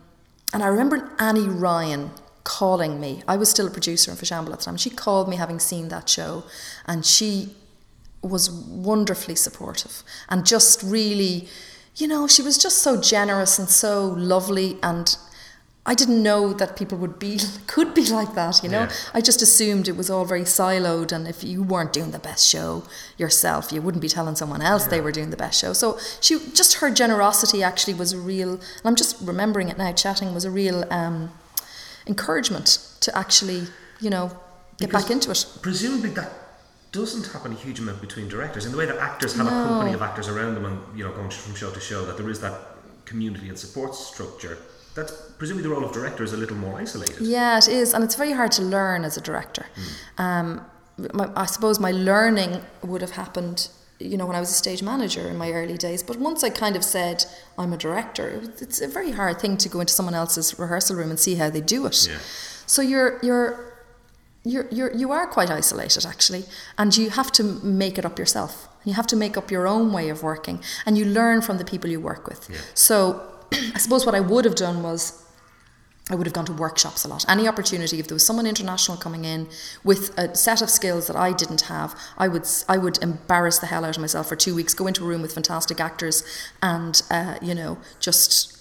[0.53, 2.11] and I remember Annie Ryan
[2.43, 3.21] calling me.
[3.27, 4.77] I was still a producer in Fishamble at the time.
[4.77, 6.43] She called me having seen that show
[6.85, 7.55] and she
[8.21, 11.47] was wonderfully supportive and just really,
[11.95, 15.15] you know, she was just so generous and so lovely and
[15.89, 18.81] I didn't know that people would be could be like that, you know.
[18.81, 18.91] Yeah.
[19.15, 22.47] I just assumed it was all very siloed and if you weren't doing the best
[22.47, 22.83] show
[23.17, 25.73] yourself, you wouldn't be telling someone else they were doing the best show.
[25.73, 29.91] So she just her generosity actually was a real and I'm just remembering it now
[29.91, 31.31] chatting was a real um,
[32.05, 32.67] encouragement
[32.99, 33.63] to actually,
[33.99, 34.27] you know,
[34.77, 35.43] get Because back into it.
[35.63, 36.31] Presumably that
[36.91, 39.93] doesn't happen a huge amount between directors in the way that actors have a company
[39.93, 42.39] of actors around them and you know going from show to show that there is
[42.41, 42.59] that
[43.05, 44.59] community and support structure.
[44.99, 47.21] That's presumably the role of director is a little more isolated.
[47.21, 49.65] Yeah, it is, and it's very hard to learn as a director.
[50.17, 50.47] Um,
[51.13, 54.81] my, I suppose my learning would have happened, you know, when I was a stage
[54.83, 56.03] manager in my early days.
[56.03, 57.17] But once I kind of said
[57.57, 60.95] I'm a director, it it's a very hard thing to go into someone else's rehearsal
[60.97, 62.07] room and see how they do it.
[62.09, 62.17] Yeah.
[62.65, 63.65] So you're you're.
[64.45, 66.43] You're, you're, you are quite isolated actually,
[66.77, 68.69] and you have to make it up yourself.
[68.85, 71.65] You have to make up your own way of working, and you learn from the
[71.65, 72.47] people you work with.
[72.49, 72.61] Yeah.
[72.73, 75.25] So, I suppose what I would have done was
[76.09, 77.23] I would have gone to workshops a lot.
[77.29, 79.47] Any opportunity, if there was someone international coming in
[79.83, 83.67] with a set of skills that I didn't have, I would I would embarrass the
[83.67, 84.73] hell out of myself for two weeks.
[84.73, 86.23] Go into a room with fantastic actors,
[86.63, 88.57] and uh, you know just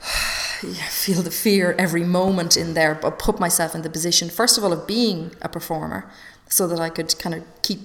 [0.62, 4.58] yeah, feel the fear every moment in there, but put myself in the position first
[4.58, 6.10] of all of being a performer,
[6.48, 7.80] so that I could kind of keep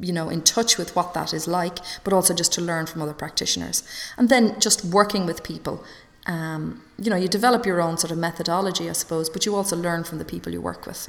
[0.00, 3.00] you know in touch with what that is like but also just to learn from
[3.02, 3.82] other practitioners
[4.18, 5.84] and then just working with people
[6.26, 9.76] um, you know, you develop your own sort of methodology, I suppose, but you also
[9.76, 11.08] learn from the people you work with.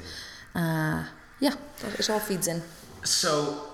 [0.54, 1.06] Uh,
[1.40, 1.54] yeah,
[1.98, 2.62] it all feeds in.
[3.04, 3.68] So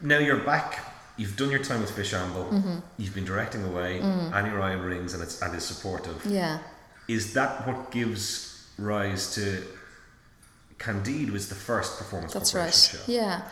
[0.00, 0.80] now you're back.
[1.16, 2.50] You've done your time with Fishamble.
[2.50, 2.78] Mm-hmm.
[2.96, 4.00] You've been directing away.
[4.00, 4.32] Mm.
[4.32, 6.24] Annie Ryan rings and it's and is supportive.
[6.24, 6.60] Yeah.
[7.08, 9.62] Is that what gives rise to
[10.80, 11.30] Candide?
[11.30, 12.32] Was the first performance?
[12.32, 12.74] That's right.
[12.74, 12.98] Show?
[13.06, 13.42] Yeah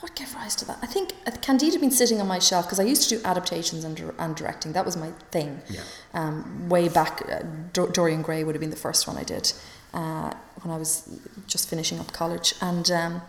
[0.00, 0.78] what gave rise to that?
[0.80, 3.24] I think uh, Candide had been sitting on my shelf because I used to do
[3.24, 4.72] adaptations and, and directing.
[4.72, 5.60] That was my thing.
[5.68, 5.80] Yeah.
[6.14, 9.52] Um, way back, uh, Dorian Gray would have been the first one I did
[9.92, 11.08] uh, when I was
[11.48, 12.54] just finishing up college.
[12.60, 13.22] And um,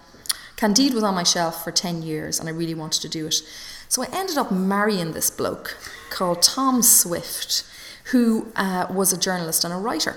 [0.57, 3.41] Candide was on my shelf for 10 years and I really wanted to do it.
[3.87, 5.75] So I ended up marrying this bloke
[6.11, 7.63] called Tom Swift,
[8.11, 10.15] who uh, was a journalist and a writer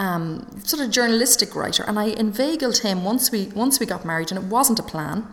[0.00, 4.32] um, sort of journalistic writer, and I inveigled him once we once we got married,
[4.32, 5.26] and it wasn't a plan,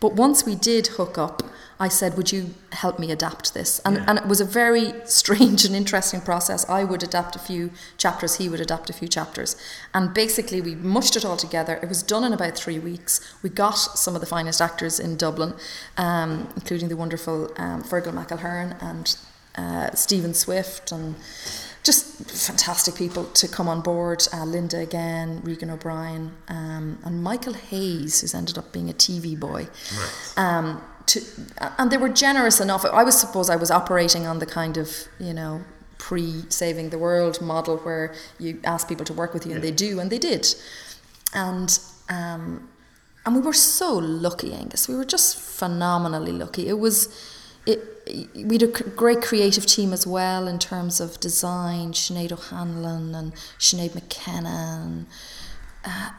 [0.00, 1.42] but once we did hook up,
[1.78, 4.04] I said, "Would you help me adapt this?" And yeah.
[4.08, 6.66] and it was a very strange and interesting process.
[6.70, 9.56] I would adapt a few chapters, he would adapt a few chapters,
[9.92, 11.78] and basically we mushed it all together.
[11.82, 13.20] It was done in about three weeks.
[13.42, 15.52] We got some of the finest actors in Dublin,
[15.98, 19.18] um, including the wonderful um, Fergal McElherron and
[19.56, 21.14] uh, Stephen Swift and
[21.84, 24.26] just fantastic people to come on board.
[24.32, 29.38] Uh, Linda again, Regan O'Brien, um, and Michael Hayes, who's ended up being a TV
[29.38, 29.68] boy.
[29.96, 30.32] Right.
[30.36, 31.20] Um, to,
[31.78, 32.84] and they were generous enough.
[32.86, 35.62] I was suppose I was operating on the kind of you know
[35.98, 39.56] pre-saving the world model where you ask people to work with you yeah.
[39.56, 40.54] and they do, and they did.
[41.34, 42.68] And um,
[43.26, 44.88] and we were so lucky, Angus.
[44.88, 46.68] We were just phenomenally lucky.
[46.68, 47.08] It was
[47.66, 53.14] it, we had a great creative team as well in terms of design, Sinead O'Hanlon
[53.14, 54.80] and Sinead McKenna.
[54.82, 55.06] And,
[55.84, 56.10] uh,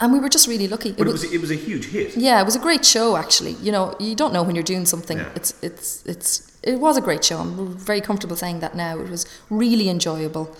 [0.00, 0.92] and we were just really lucky.
[0.92, 2.16] But it was, it was a huge hit.
[2.16, 3.52] Yeah, it was a great show actually.
[3.52, 5.18] You know, you don't know when you're doing something.
[5.18, 5.30] Yeah.
[5.34, 7.38] It's it's it's it was a great show.
[7.38, 8.98] I'm very comfortable saying that now.
[8.98, 10.54] It was really enjoyable.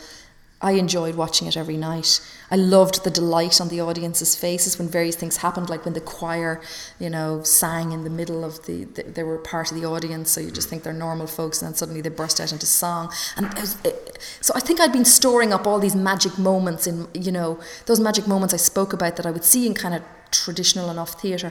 [0.62, 2.20] I enjoyed watching it every night.
[2.51, 6.01] I loved the delight on the audience's faces when various things happened, like when the
[6.01, 6.61] choir,
[7.01, 10.31] you know, sang in the middle of the, the they were part of the audience,
[10.31, 13.12] so you just think they're normal folks, and then suddenly they burst out into song.
[13.37, 16.87] And it was, it, so I think I'd been storing up all these magic moments
[16.87, 19.94] in, you know, those magic moments I spoke about that I would see in kind
[19.94, 21.51] of traditional enough theatre.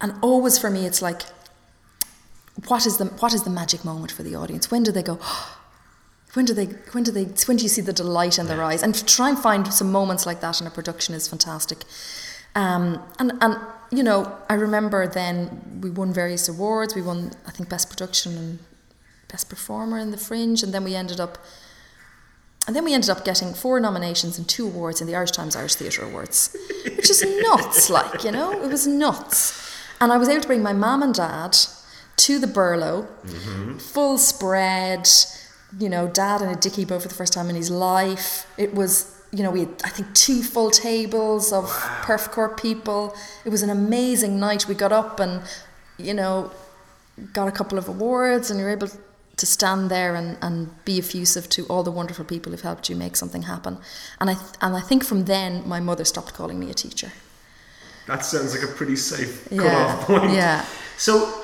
[0.00, 1.22] And always for me, it's like,
[2.66, 4.70] what is the what is the magic moment for the audience?
[4.70, 5.18] When do they go?
[5.20, 5.58] Oh,
[6.34, 8.82] when do they when do they when do you see the delight in their eyes?
[8.82, 11.84] And to try and find some moments like that in a production is fantastic.
[12.54, 13.58] Um, and and
[13.90, 16.94] you know I remember then we won various awards.
[16.94, 18.58] We won I think best production and
[19.28, 20.62] best performer in the fringe.
[20.62, 21.38] And then we ended up
[22.66, 25.54] and then we ended up getting four nominations and two awards in the Irish Times
[25.54, 29.58] Irish Theatre Awards which is nuts like you know it was nuts.
[30.00, 31.56] And I was able to bring my mum and dad
[32.16, 33.78] to the Burlow mm-hmm.
[33.78, 35.08] full spread
[35.78, 38.46] you know, dad and a dicky boat for the first time in his life.
[38.56, 42.00] It was, you know, we had, I think, two full tables of wow.
[42.02, 43.14] Perfect Corp people.
[43.44, 44.68] It was an amazing night.
[44.68, 45.42] We got up and,
[45.98, 46.50] you know,
[47.32, 48.88] got a couple of awards and you're able
[49.36, 52.96] to stand there and, and be effusive to all the wonderful people who've helped you
[52.96, 53.78] make something happen.
[54.20, 57.12] And I, th- and I think from then, my mother stopped calling me a teacher.
[58.06, 59.62] That sounds like a pretty safe yeah.
[59.62, 60.32] cut-off point.
[60.32, 60.66] Yeah.
[60.98, 61.42] So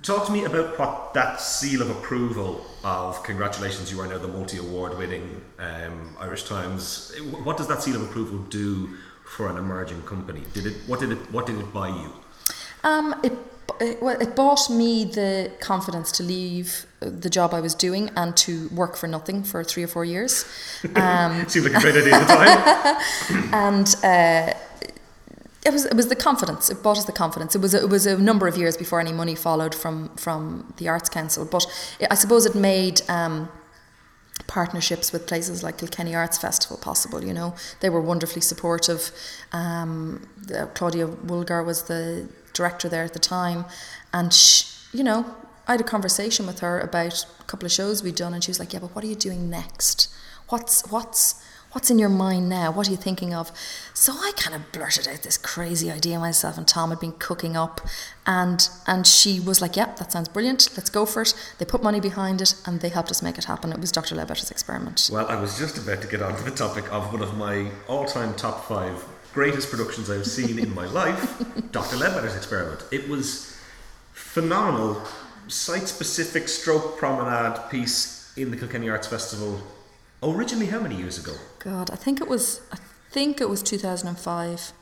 [0.00, 4.28] Talk to me about what that seal of approval of congratulations, you are now the
[4.28, 7.14] multi award winning um, Irish Times.
[7.44, 10.42] What does that seal of approval do for an emerging company?
[10.52, 10.74] Did it?
[10.86, 11.18] What did it?
[11.32, 12.12] What did it buy you?
[12.84, 13.32] Um, it
[13.80, 18.36] it, well, it bought me the confidence to leave the job I was doing and
[18.38, 20.44] to work for nothing for three or four years.
[20.96, 23.54] Um, Seemed like a great idea at the time.
[23.54, 24.52] and uh,
[25.64, 26.70] it was it was the confidence.
[26.70, 27.54] It bought us the confidence.
[27.54, 30.74] It was a, it was a number of years before any money followed from from
[30.78, 31.66] the Arts Council, but
[32.00, 33.02] it, I suppose it made.
[33.08, 33.48] Um,
[34.46, 37.24] partnerships with places like Kilkenny Arts Festival possible.
[37.24, 39.10] You know, they were wonderfully supportive.
[39.52, 40.26] Um,
[40.74, 43.64] Claudia Woolgar was the director there at the time,
[44.12, 45.36] and she, you know,
[45.68, 48.50] I had a conversation with her about a couple of shows we'd done, and she
[48.50, 50.08] was like, "Yeah, but what are you doing next?
[50.48, 51.42] What's what's
[51.72, 52.70] what's in your mind now?
[52.70, 53.50] What are you thinking of?
[53.94, 57.56] So I kind of blurted out this crazy idea myself, and Tom had been cooking
[57.56, 57.80] up,
[58.26, 60.68] and and she was like, "Yep, that sounds brilliant.
[60.76, 63.44] Let's go for it." They put money behind it, and they helped us make it
[63.44, 63.72] happen.
[63.72, 64.14] It was Dr.
[64.14, 65.10] Ledbetter's experiment.
[65.12, 68.34] Well, I was just about to get onto the topic of one of my all-time
[68.34, 71.96] top five greatest productions I've seen in my life, Dr.
[71.96, 72.84] Ledbetter's experiment.
[72.90, 73.56] It was
[74.12, 75.02] phenomenal,
[75.48, 79.60] site-specific stroke promenade piece in the Kilkenny Arts Festival.
[80.22, 81.32] Originally, how many years ago?
[81.58, 82.60] God, I think it was.
[82.72, 82.76] I
[83.10, 84.72] think it was 2005,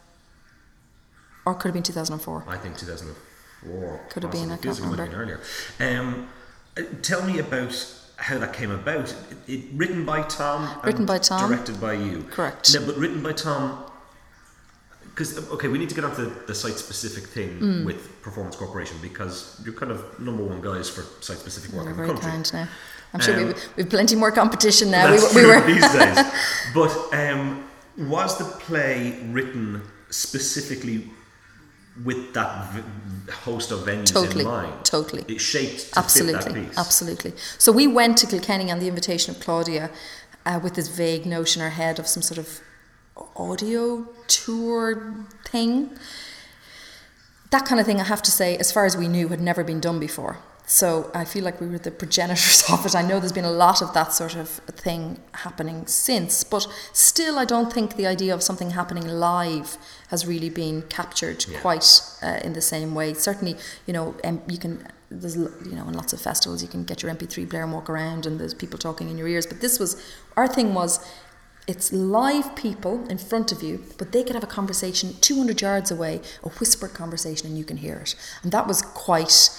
[1.46, 2.44] or could have been 2004.
[2.46, 4.00] I think 2004.
[4.10, 5.40] Could have been, I can't like it might have been earlier.
[5.80, 6.28] Um,
[6.76, 7.72] uh, tell me about
[8.16, 9.14] how that came about.
[9.46, 10.78] It, it- written by Tom.
[10.84, 11.50] Written by Tom.
[11.50, 12.22] Directed by you.
[12.30, 12.72] Correct.
[12.74, 13.84] No, but written by Tom.
[15.04, 17.84] Because okay, we need to get onto the, the site-specific thing Mm.
[17.84, 21.96] with Performance Corporation because you're kind of number one guys for site-specific work You're in
[21.96, 22.30] the very country.
[22.30, 22.68] kind now.
[23.12, 25.10] I'm sure Um, we've, we've plenty more competition now.
[25.10, 26.18] We, That's were- we true were these days.
[26.74, 27.64] But um,
[27.98, 31.10] was the play written specifically
[32.04, 34.84] with that v- host of venues Totally, in mind?
[34.84, 35.24] totally.
[35.28, 36.78] It shaped to absolutely, that piece.
[36.78, 37.32] absolutely.
[37.58, 39.90] So we went to Kilkenny on the invitation of Claudia
[40.46, 42.60] uh, with this vague notion in our head of some sort of
[43.36, 45.14] audio tour
[45.46, 45.90] thing.
[47.50, 49.64] That kind of thing, I have to say, as far as we knew, had never
[49.64, 50.38] been done before.
[50.70, 52.94] So I feel like we were the progenitors of it.
[52.94, 57.40] I know there's been a lot of that sort of thing happening since, but still,
[57.40, 59.76] I don't think the idea of something happening live
[60.10, 61.58] has really been captured Yeah.
[61.60, 63.14] quite uh, in the same way.
[63.14, 63.56] Certainly,
[63.86, 67.02] you know, um, you can there's you know in lots of festivals you can get
[67.02, 69.46] your MP3 player and walk around, and there's people talking in your ears.
[69.46, 70.00] But this was
[70.36, 71.00] our thing was.
[71.66, 75.90] It's live people in front of you, but they could have a conversation 200 yards
[75.92, 78.16] away, a whispered conversation, and you can hear it.
[78.42, 79.50] And that was quite,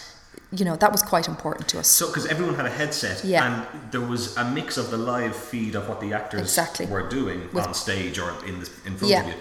[0.53, 1.87] you know, that was quite important to us.
[1.87, 3.45] So, because everyone had a headset, Yeah.
[3.71, 6.85] and there was a mix of the live feed of what the actors Exactly.
[6.87, 9.21] were doing With- on stage or in the, in front Yeah.
[9.21, 9.33] of you,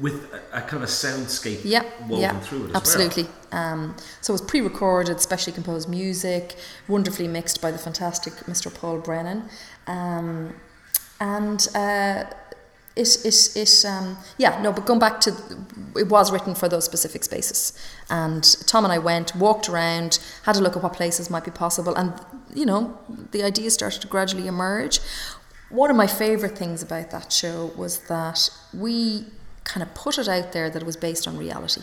[0.00, 3.28] with a, a kind of a soundscape yeah, woven yeah, through it absolutely.
[3.50, 3.62] well.
[3.62, 6.56] Um, so it was pre-recorded, specially composed music,
[6.88, 8.72] wonderfully mixed by the fantastic Mr.
[8.72, 9.48] Paul Brennan,
[9.86, 10.54] um,
[11.20, 12.24] and uh,
[12.94, 15.34] it, it, it, um, yeah, no, but going back to,
[15.96, 17.72] it was written for those specific spaces,
[18.10, 21.50] and Tom and I went, walked around, had a look at what places might be
[21.50, 22.12] possible, and
[22.54, 22.98] you know,
[23.30, 25.00] the ideas started to gradually emerge.
[25.70, 29.24] One of my favourite things about that show was that we
[29.64, 31.82] kind of put it out there that it was based on reality.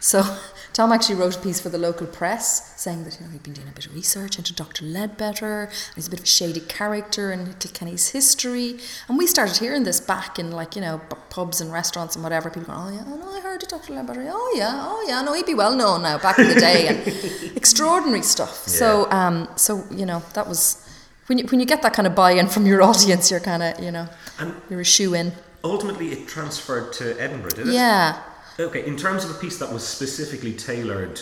[0.00, 0.22] So
[0.72, 3.54] Tom actually wrote a piece for the local press saying that you know he'd been
[3.54, 4.84] doing a bit of research into Dr.
[4.84, 5.70] Ledbetter.
[5.94, 8.78] He's a bit of a shady character in Kilkenny's history,
[9.08, 12.50] and we started hearing this back in like you know pubs and restaurants and whatever.
[12.50, 13.94] People going, oh yeah, oh no, I heard of Dr.
[13.94, 14.28] Ledbetter.
[14.30, 17.56] Oh yeah, oh yeah, no, he'd be well known now back in the day, and
[17.56, 18.66] extraordinary stuff.
[18.68, 20.82] So um, so you know that was.
[21.28, 23.80] When you, when you get that kind of buy-in from your audience, you're kind of,
[23.82, 24.06] you know,
[24.38, 25.32] And you're a shoe in.
[25.64, 27.74] ultimately, it transferred to Edinburgh, did it?
[27.74, 28.22] Yeah.
[28.58, 31.20] Okay, in terms of a piece that was specifically tailored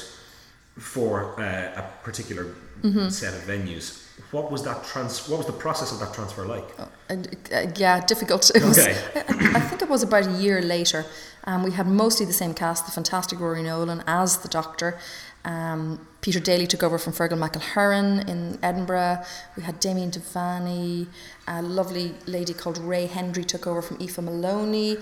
[0.79, 2.47] for uh, a particular
[2.83, 3.09] Mm-hmm.
[3.09, 5.27] set of venues, what was that trans?
[5.29, 6.69] What was the process of that transfer like?
[7.09, 8.51] And, uh, yeah, difficult.
[8.55, 8.95] It was, Okay.
[9.17, 11.07] I, I think it was about a year later.
[11.45, 14.99] Um, we had mostly the same cast, the fantastic Rory Nolan as the Doctor.
[15.47, 19.23] Um, Peter Daly took over from Fergal McElherron in Edinburgh.
[19.57, 21.07] We had Damien Devani,
[21.47, 24.99] a lovely lady called Ray Hendry took over from Aoife Maloney,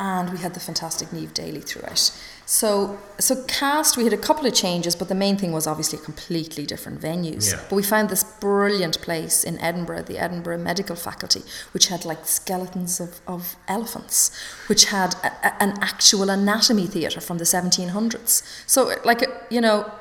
[0.00, 2.10] and we had the fantastic Neve Daly throughout.
[2.46, 5.98] So, so cast, we had a couple of changes, but the main thing was obviously
[5.98, 7.52] completely different venues.
[7.52, 7.60] Yeah.
[7.68, 12.26] But we found this brilliant place in Edinburgh, the Edinburgh Medical Faculty, which had like
[12.26, 14.30] skeletons of, of elephants,
[14.68, 18.42] which had a, a- an actual anatomy theatre from the 1700s.
[18.66, 19.92] So, like, you know,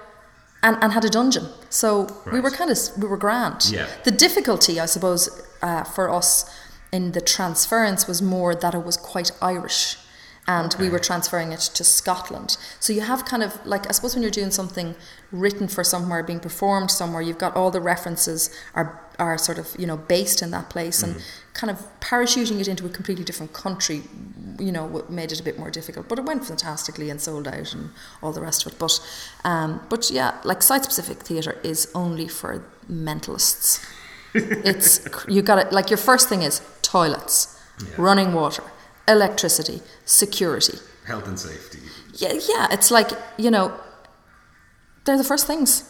[0.64, 1.46] and, and had a dungeon.
[1.70, 3.70] So we were kind of, we were grand.
[3.70, 3.88] Yeah.
[4.06, 5.30] The difficulty, I suppose,
[5.62, 6.50] uh, for us
[6.92, 9.98] in the transference was more that it was quite Irish.
[10.48, 12.58] And we were transferring it to Scotland.
[12.80, 14.96] So you have kind of like I suppose when you're doing something
[15.32, 19.76] written for somewhere, being performed somewhere, you've got all the references are are sort of
[19.78, 21.22] you know based in that place, and
[21.54, 24.02] kind of parachuting it into a completely different country,
[24.58, 26.08] you know, what made it a bit more difficult.
[26.08, 27.92] But it went fantastically and sold out and
[28.24, 28.80] all the rest of it.
[28.80, 29.00] But
[29.44, 33.86] um, but yeah, like site specific theatre is only for mentalists.
[34.34, 35.72] It's you got it.
[35.72, 37.60] Like your first thing is toilets,
[37.98, 38.64] running water,
[39.08, 40.78] electricity, security.
[41.06, 41.80] Health and safety.
[42.14, 42.68] Yeah, yeah.
[42.72, 43.74] It's like you know,
[45.06, 45.84] they're the first things.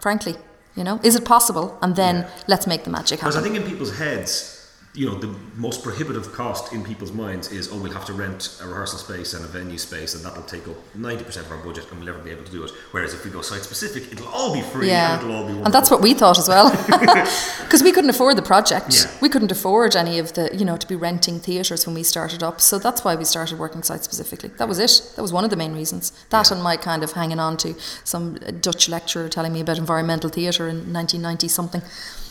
[0.00, 0.34] Frankly,
[0.76, 1.78] you know, is it possible?
[1.82, 2.28] And then Yeah.
[2.48, 3.30] let's make the magic happen.
[3.32, 4.53] Because I think in people's heads,
[4.96, 8.56] you know, the most prohibitive cost in people's minds is, oh, we'll have to rent
[8.62, 11.84] a rehearsal space and a venue space, and that'll take up 90% of our budget,
[11.90, 12.70] and we'll never be able to do it.
[12.92, 15.14] Whereas if we go site specific, it'll all be free Yeah.
[15.18, 15.64] and it'll all be wonderful.
[15.64, 16.70] And that's what we thought as well.
[17.64, 18.94] Because we couldn't afford the project.
[19.04, 19.10] Yeah.
[19.20, 22.42] We couldn't afford any of the, you know, to be renting theatres when we started
[22.44, 22.60] up.
[22.60, 24.50] So that's why we started working site specifically.
[24.58, 25.02] That was it.
[25.16, 26.12] That was one of the main reasons.
[26.30, 26.54] That Yeah.
[26.54, 27.74] and my kind of hanging on to
[28.04, 31.82] some Dutch lecturer telling me about environmental theatre in 1990 something.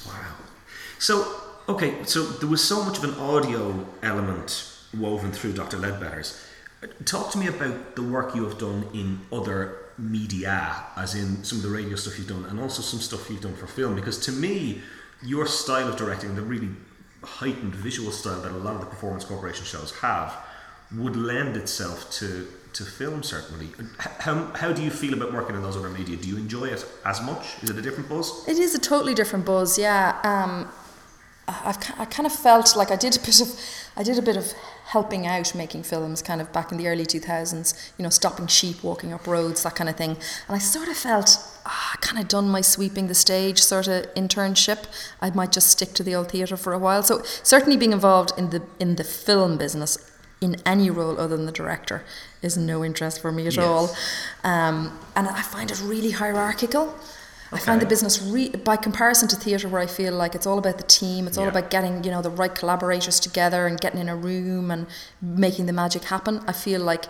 [0.07, 0.13] Wow.
[0.99, 1.25] So,
[1.67, 5.77] okay, so there was so much of an audio element woven through Dr.
[5.77, 6.43] Ledbetter's.
[7.05, 11.59] Talk to me about the work you have done in other media, as in some
[11.59, 13.95] of the radio stuff you've done, and also some stuff you've done for film.
[13.95, 14.81] Because to me,
[15.21, 16.69] your style of directing, the really
[17.23, 20.35] heightened visual style that a lot of the Performance Corporation shows have,
[20.95, 23.69] would lend itself to, to film, certainly.
[23.97, 26.17] How, how do you feel about working in those other media?
[26.17, 27.63] Do you enjoy it as much?
[27.63, 28.47] Is it a different buzz?
[28.47, 30.19] It is a totally different buzz, yeah.
[30.23, 30.69] Um,
[31.47, 33.49] I've I kind of felt like I did a bit of
[33.97, 34.53] I did a bit of
[34.85, 38.83] helping out making films kind of back in the early 2000s you know stopping sheep
[38.83, 40.11] walking up roads that kind of thing.
[40.47, 43.87] And I sort of felt ah, I kind of done my sweeping the stage sort
[43.87, 44.85] of internship.
[45.21, 47.03] I might just stick to the old theatre for a while.
[47.03, 49.97] So certainly being involved in the in the film business
[50.39, 52.03] in any role other than the director
[52.41, 53.65] is no interest for me at Yes.
[53.65, 53.95] all.
[54.43, 56.93] Um, and I find it really hierarchical
[57.53, 60.57] I find the business, re- by comparison to theatre, where I feel like it's all
[60.57, 61.51] about the team, it's all Yeah.
[61.51, 64.87] about getting you know the right collaborators together and getting in a room and
[65.21, 66.41] making the magic happen.
[66.47, 67.05] I feel like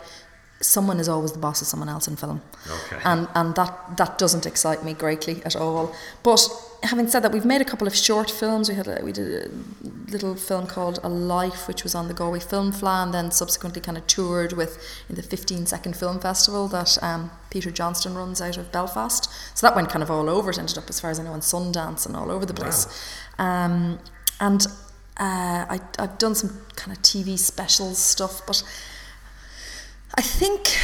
[0.63, 3.01] someone is always the boss of someone else in film, Okay.
[3.03, 5.93] and and that that doesn't excite me greatly at all.
[6.23, 6.49] But
[6.83, 8.69] having said that, we've made a couple of short films.
[8.69, 12.13] We had a, we did a little film called A Life, which was on the
[12.13, 14.77] Galway Film Fleadh, and then subsequently kind of toured with
[15.09, 19.29] in the 15 Second Film Festival that um, Peter Johnston runs out of Belfast.
[19.57, 20.49] So that went kind of all over.
[20.51, 22.85] It ended up, as far as I know, in Sundance and all over the place.
[23.39, 23.99] Um,
[24.39, 24.65] and
[25.17, 28.61] uh, I, I've done some kind of TV specials stuff, but
[30.15, 30.77] I think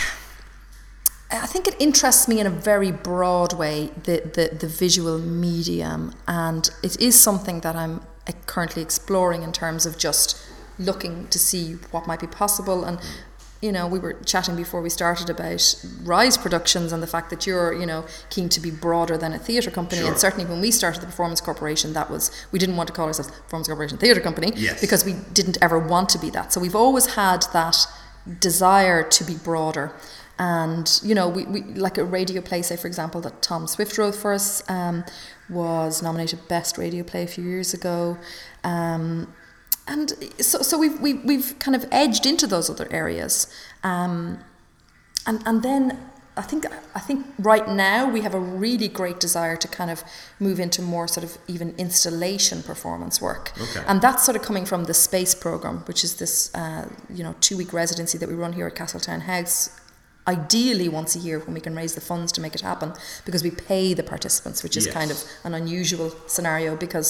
[1.32, 6.16] I think it interests me in a very broad way the, the, the visual medium,
[6.28, 8.02] and it is something that I'm
[8.48, 10.42] currently exploring in terms of just
[10.80, 12.84] looking to see what might be possible.
[12.84, 13.00] And
[13.62, 17.46] you know, we were chatting before we started about Rise Productions and the fact that
[17.46, 20.02] you're you know keen to be broader than a theatre company.
[20.02, 20.10] Sure.
[20.12, 23.06] And certainly when we started the Performance Corporation, that was we didn't want to call
[23.06, 24.82] ourselves Performance Corporation Theatre Company Yes.
[24.82, 26.52] because we didn't ever want to be that.
[26.54, 27.86] So we've always had that
[28.40, 29.94] desire to be broader.
[30.38, 33.98] And you know, we, we like a radio play, say for example, that Tom Swift
[33.98, 35.04] wrote for us, um,
[35.50, 38.18] was nominated best radio play a few years ago,
[38.64, 39.34] um,
[39.86, 43.54] and so so we've, we've we've kind of edged into those other areas,
[43.84, 44.40] um,
[45.28, 46.09] and and then
[46.40, 46.66] I think
[47.00, 47.20] I think
[47.54, 50.04] right now we have a really great desire to kind of
[50.40, 53.84] move into more sort of even installation performance work, Okay.
[53.90, 56.84] and that's sort of coming from the space program, which is this uh,
[57.18, 59.70] you know two week residency that we run here at Castletown House.
[60.28, 62.94] Ideally, once a year when we can raise the funds to make it happen,
[63.26, 64.94] because we pay the participants, which is Yes.
[65.00, 66.76] kind of an unusual scenario.
[66.76, 67.10] Because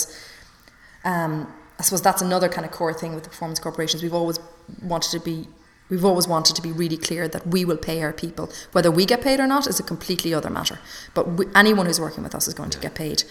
[1.04, 1.34] um,
[1.80, 4.04] I suppose that's another kind of core thing with the performance corporations.
[4.04, 4.40] We've always
[4.82, 5.48] wanted to be,
[5.90, 8.52] we've always wanted to be really clear that we will pay our people.
[8.72, 10.80] Whether we get paid or not is a completely other matter.
[11.14, 13.24] But we, anyone who's working with us is going to get paid.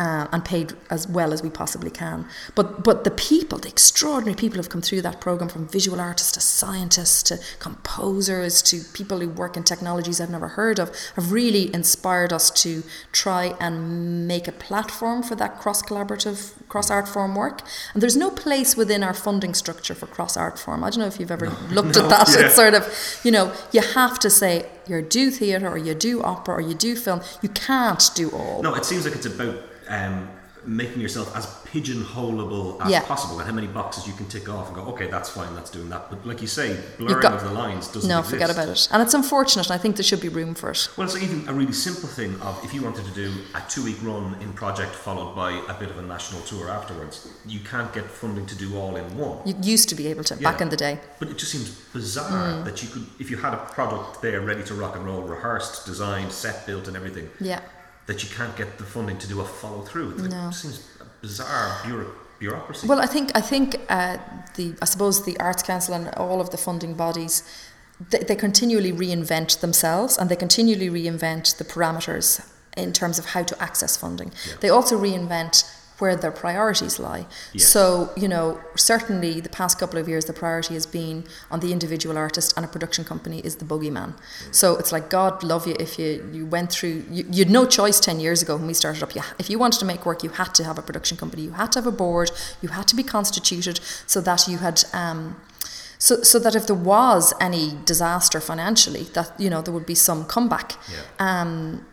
[0.00, 2.24] Uh, and paid as well as we possibly can.
[2.54, 6.32] But but the people, the extraordinary people who've come through that program, from visual artists
[6.32, 11.32] to scientists to composers to people who work in technologies I've never heard of, have
[11.32, 12.82] really inspired us to
[13.12, 16.38] try and make a platform for that cross collaborative,
[16.68, 17.60] cross art form work.
[17.92, 20.82] And there's no place within our funding structure for cross art form.
[20.84, 22.28] I don't know if you've ever looked No, at that.
[22.30, 22.46] yeah.
[22.46, 22.84] It's sort of,
[23.24, 26.74] you know, you have to say you do theatre or you do opera or you
[26.74, 27.20] do film.
[27.42, 28.62] You can't do all.
[28.62, 29.56] No, it seems like it's about
[29.90, 30.28] um,
[30.66, 33.00] making yourself as pigeonholable as Yeah.
[33.00, 35.70] possible and how many boxes you can tick off and go, okay, that's fine, that's
[35.70, 36.10] doing that.
[36.10, 38.30] But like you say, blurring got- of the lines doesn't No, exist.
[38.34, 38.88] forget about it.
[38.92, 40.88] And it's unfortunate, and I think there should be room for it.
[40.98, 43.96] Well, it's even a really simple thing of if you wanted to do a two-week
[44.02, 48.10] run in project followed by a bit of a national tour afterwards, you can't get
[48.10, 49.38] funding to do all in one.
[49.46, 51.00] You used to be able to back in the day.
[51.18, 52.64] But it just seems bizarre Mm.
[52.66, 55.86] that you could, if you had a product there ready to rock and roll, rehearsed,
[55.86, 57.60] designed, set built, and everything, Yeah.
[58.06, 60.10] That you can't get the funding to do a follow through.
[60.12, 60.50] It No.
[60.50, 62.86] seems a bizarre bureau- bureaucracy.
[62.86, 64.16] Well, I think I think uh,
[64.56, 67.42] the I suppose the Arts Council and all of the funding bodies
[68.10, 72.40] they, they continually reinvent themselves and they continually reinvent the parameters
[72.76, 74.32] in terms of how to access funding.
[74.48, 74.54] Yeah.
[74.60, 75.64] They also reinvent
[76.00, 77.26] where their priorities lie.
[77.52, 77.68] Yes.
[77.68, 81.72] So, you know, certainly the past couple of years, the priority has been on the
[81.72, 84.14] individual artist, and a production company is the bogeyman.
[84.50, 87.66] So it's like God love you if you, you went through, you, you had no
[87.66, 89.14] choice 10 years ago when we started up.
[89.14, 91.52] You, if you wanted to make work, you had to have a production company, you
[91.52, 92.30] had to have a board,
[92.62, 94.82] you had to be constituted so that you had.
[94.92, 95.36] Um,
[95.98, 99.94] so, so that if there was any disaster financially, that you know there would be
[99.94, 100.76] some comeback.
[100.90, 101.02] Yeah.
[101.18, 101.84] Um,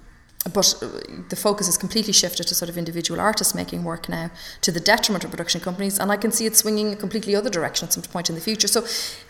[0.49, 0.87] but uh,
[1.29, 4.29] the focus has completely shifted to sort of individual artists making work now
[4.61, 7.49] to the detriment of production companies and i can see it swinging a completely other
[7.49, 8.81] direction at some point in the future so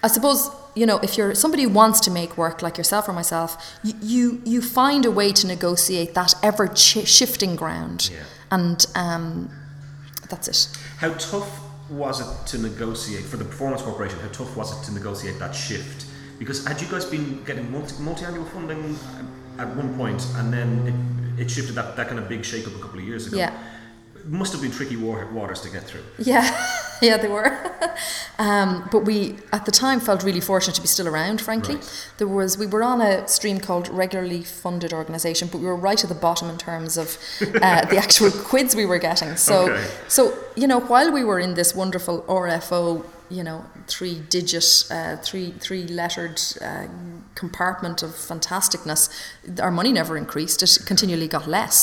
[0.03, 3.13] i suppose you know if you're somebody who wants to make work like yourself or
[3.13, 8.23] myself you you, you find a way to negotiate that ever shifting ground Yeah.
[8.51, 9.49] and um,
[10.29, 11.49] that's it How tough
[11.89, 14.19] was it to negotiate for the Performance Corporation?
[14.19, 16.05] How tough was it to negotiate that shift?
[16.37, 18.83] Because had you guys been getting multi, multi-annual funding
[19.59, 22.79] at one point, and then it, it shifted that, that kind of big shake-up a
[22.79, 23.37] couple of years ago?
[23.37, 23.53] Yeah.
[24.15, 26.03] It must have been tricky wa- waters to get through.
[26.19, 26.43] Yeah,
[27.01, 27.57] yeah, they were.
[28.39, 31.39] um, but we, at the time, felt really fortunate to be still around.
[31.41, 32.09] Frankly, Right.
[32.17, 36.03] there was we were on a stream called regularly funded organisation, but we were right
[36.03, 37.17] at the bottom in terms of
[37.61, 39.35] uh, the actual quids we were getting.
[39.37, 39.87] So, Okay.
[40.07, 45.15] so you know, while we were in this wonderful RFO, you know, three digit, uh,
[45.17, 46.87] three three lettered uh,
[47.37, 49.09] compartment of fantasticness,
[49.61, 50.63] our money never increased.
[50.63, 51.77] It continually got less.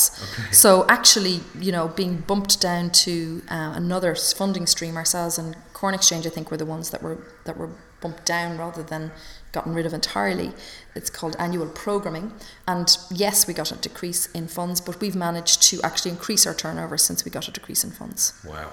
[0.51, 5.93] So actually, you know, being bumped down to uh, another funding stream ourselves and Corn
[5.93, 7.69] Exchange, I think, were the ones that were that were
[8.01, 9.11] bumped down rather than
[9.51, 10.51] gotten rid of entirely.
[10.95, 12.33] It's called annual programming,
[12.67, 16.53] and yes, we got a decrease in funds, but we've managed to actually increase our
[16.53, 18.71] turnover since we got a decrease in funds Wow.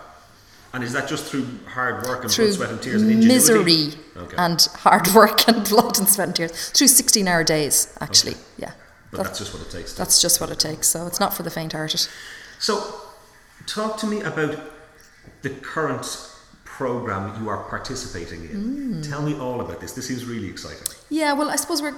[0.74, 3.34] And is that just through hard work and through blood, sweat, and tears and ingenuity?
[3.34, 4.36] misery Okay.
[4.38, 8.40] and hard work and blood and sweat and tears through 16 hour days actually Okay.
[8.58, 8.72] yeah
[9.10, 9.92] But That- that's just what it takes.
[9.94, 12.06] That's just what it takes so it's not for the faint hearted
[12.58, 12.94] So,
[13.66, 14.56] talk to me about
[15.42, 16.06] the current
[16.64, 19.02] program you are participating in.
[19.02, 19.08] Mm.
[19.08, 19.92] Tell me all about this.
[19.92, 20.86] This seems really exciting.
[21.10, 21.94] yeah well i suppose we're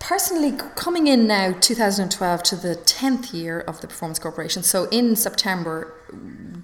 [0.00, 5.16] personally coming in now 2012 to the 10th year of the performance corporation so in
[5.16, 5.92] september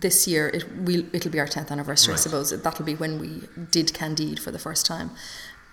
[0.00, 2.20] this year it will it'll be our 10th anniversary Right.
[2.20, 5.10] i suppose that'll be when we did candide for the first time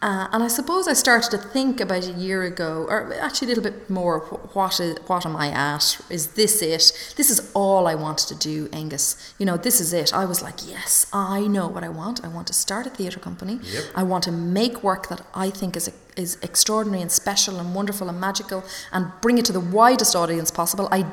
[0.01, 3.55] uh, and I suppose I started to think about a year ago, or actually a
[3.55, 4.19] little bit more.
[4.53, 6.01] What is, what am I at?
[6.09, 7.13] Is this it?
[7.17, 9.33] This is all I wanted to do, Angus.
[9.37, 10.11] You know, this is it.
[10.11, 12.25] I was like, yes, I know what I want.
[12.25, 13.59] I want to start a theatre company.
[13.61, 13.83] Yep.
[13.95, 18.09] I want to make work that I think is is extraordinary and special and wonderful
[18.09, 20.89] and magical, and bring it to the widest audience possible.
[20.91, 21.05] I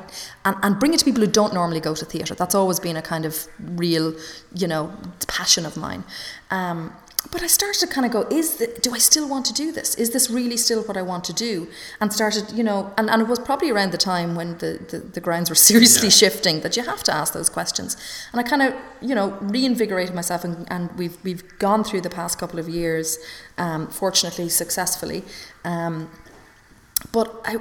[0.45, 2.33] and, and bring it to people who don't normally go to theatre.
[2.33, 4.15] That's always been a kind of real,
[4.55, 4.91] you know,
[5.27, 6.03] passion of mine.
[6.49, 6.91] Um,
[7.31, 9.71] but I started to kind of go, is the, do I still want to do
[9.73, 9.93] this?
[9.95, 11.67] Is this really still what I want to do?
[11.99, 14.99] And started, you know, and, and it was probably around the time when the, the,
[14.99, 16.11] the grounds were seriously Yeah.
[16.29, 17.97] shifting that you have to ask those questions.
[18.31, 22.09] And I kind of, you know, reinvigorated myself and, and we've, we've gone through the
[22.09, 23.19] past couple of years,
[23.57, 25.23] um, fortunately, successfully.
[25.65, 26.09] Um,
[27.11, 27.57] but I,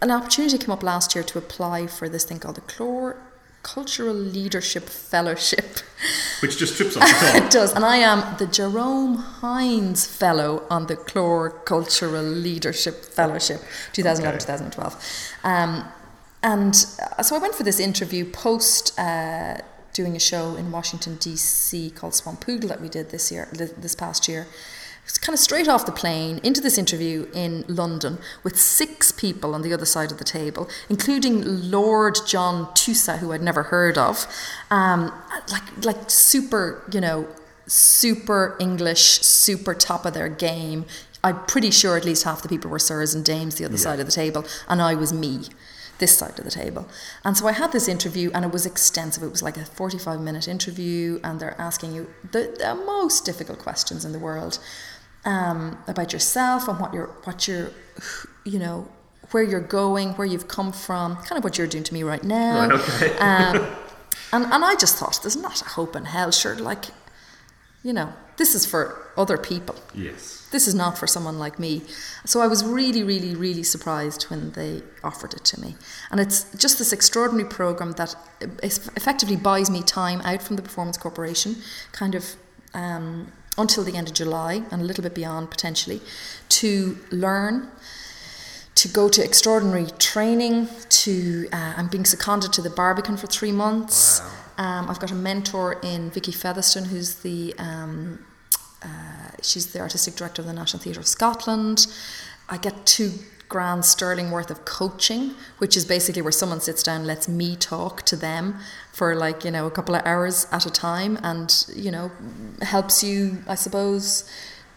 [0.00, 3.16] an opportunity came up last year to apply for this thing called the Clore
[3.64, 5.80] Cultural Leadership Fellowship.
[6.40, 7.42] Which just trips off the tongue.
[7.46, 7.72] It does.
[7.72, 13.60] And I am the Jerome Hines Fellow on the Clore Cultural Leadership Fellowship
[13.92, 14.44] 2011 Okay.
[14.44, 14.96] 2012.
[15.42, 15.84] Um,
[16.42, 16.74] and
[17.18, 19.56] uh, so I went for this interview post uh,
[19.94, 21.90] doing a show in Washington, D.C.
[21.90, 24.46] called Swampoodle that we did this year, this past year.
[25.20, 29.62] Kind of straight off the plane into this interview in London with six people on
[29.62, 34.26] the other side of the table, including Lord John Tusa, who I'd never heard of.
[34.70, 35.12] Um,
[35.50, 37.26] like, like super, you know,
[37.66, 40.84] super English, super top of their game.
[41.22, 43.80] I'm pretty sure at least half the people were sirs and dames the other Yeah.
[43.80, 45.48] side of the table, and I was me,
[45.98, 46.86] this side of the table.
[47.24, 49.22] And so I had this interview, and it was extensive.
[49.22, 53.58] It was like a 45 minute interview, and they're asking you the, the most difficult
[53.58, 54.58] questions in the world
[55.24, 57.70] um, about yourself and what you're, what you're,
[58.44, 58.88] you know,
[59.30, 62.24] where you're going, where you've come from, kind of what you're doing to me right
[62.24, 62.68] now.
[62.68, 63.16] Right, okay.
[63.18, 63.56] Um,
[64.32, 66.30] and, and I just thought, there's not a hope in hell.
[66.30, 66.86] Sure, like,
[67.82, 69.76] you know, this is for other people.
[69.94, 70.48] Yes.
[70.50, 71.82] This is not for someone like me.
[72.24, 75.76] So I was really, really, really surprised when they offered it to me.
[76.10, 80.96] And it's just this extraordinary program that effectively buys me time out from the Performance
[80.96, 81.56] Corporation,
[81.92, 82.36] kind of
[82.72, 86.00] um, until the end of July and a little bit beyond potentially,
[86.48, 87.68] to learn.
[88.76, 93.52] To go to extraordinary training, to uh, I'm being seconded to the Barbican for three
[93.52, 94.20] months.
[94.58, 98.18] Um, I've got a mentor in Vicky Featherstone, who's the um,
[98.82, 98.88] uh,
[99.42, 101.86] she's the artistic director of the National Theatre of Scotland.
[102.48, 103.12] I get two
[103.54, 108.02] grand sterling worth of coaching, which is basically where someone sits down, lets me talk
[108.02, 108.58] to them
[108.92, 112.10] for like, you know, a couple of hours at a time and, you know,
[112.62, 114.28] helps you, I suppose,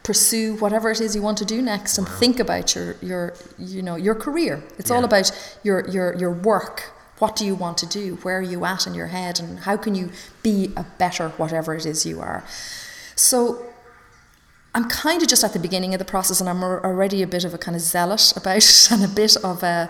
[0.03, 2.13] pursue whatever it is you want to do next and wow.
[2.19, 4.63] think about your, your, you know, your career.
[4.77, 4.97] It's yeah.
[4.97, 5.31] all about
[5.63, 6.91] your, your, your work.
[7.17, 8.17] What do you want to do?
[8.17, 9.39] Where are you at in your head?
[9.39, 10.11] And how can you
[10.43, 12.43] be a better whatever it is you are?
[13.15, 13.66] So
[14.77, 17.43] I'm kind of just at the beginning of the process, and I'm already a bit
[17.43, 19.89] of a kind of zealot about it, and a bit of a,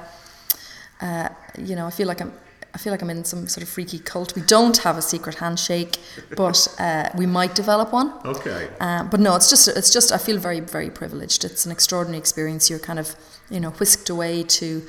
[1.01, 1.27] uh,
[1.57, 2.33] you know, I feel like I'm.
[2.73, 4.35] I feel like I'm in some sort of freaky cult.
[4.35, 5.97] We don't have a secret handshake,
[6.35, 8.13] but uh, we might develop one.
[8.23, 8.69] Okay.
[8.79, 11.43] Uh, but no, it's just it's just I feel very very privileged.
[11.43, 12.69] It's an extraordinary experience.
[12.69, 13.15] You're kind of
[13.49, 14.83] you know whisked away to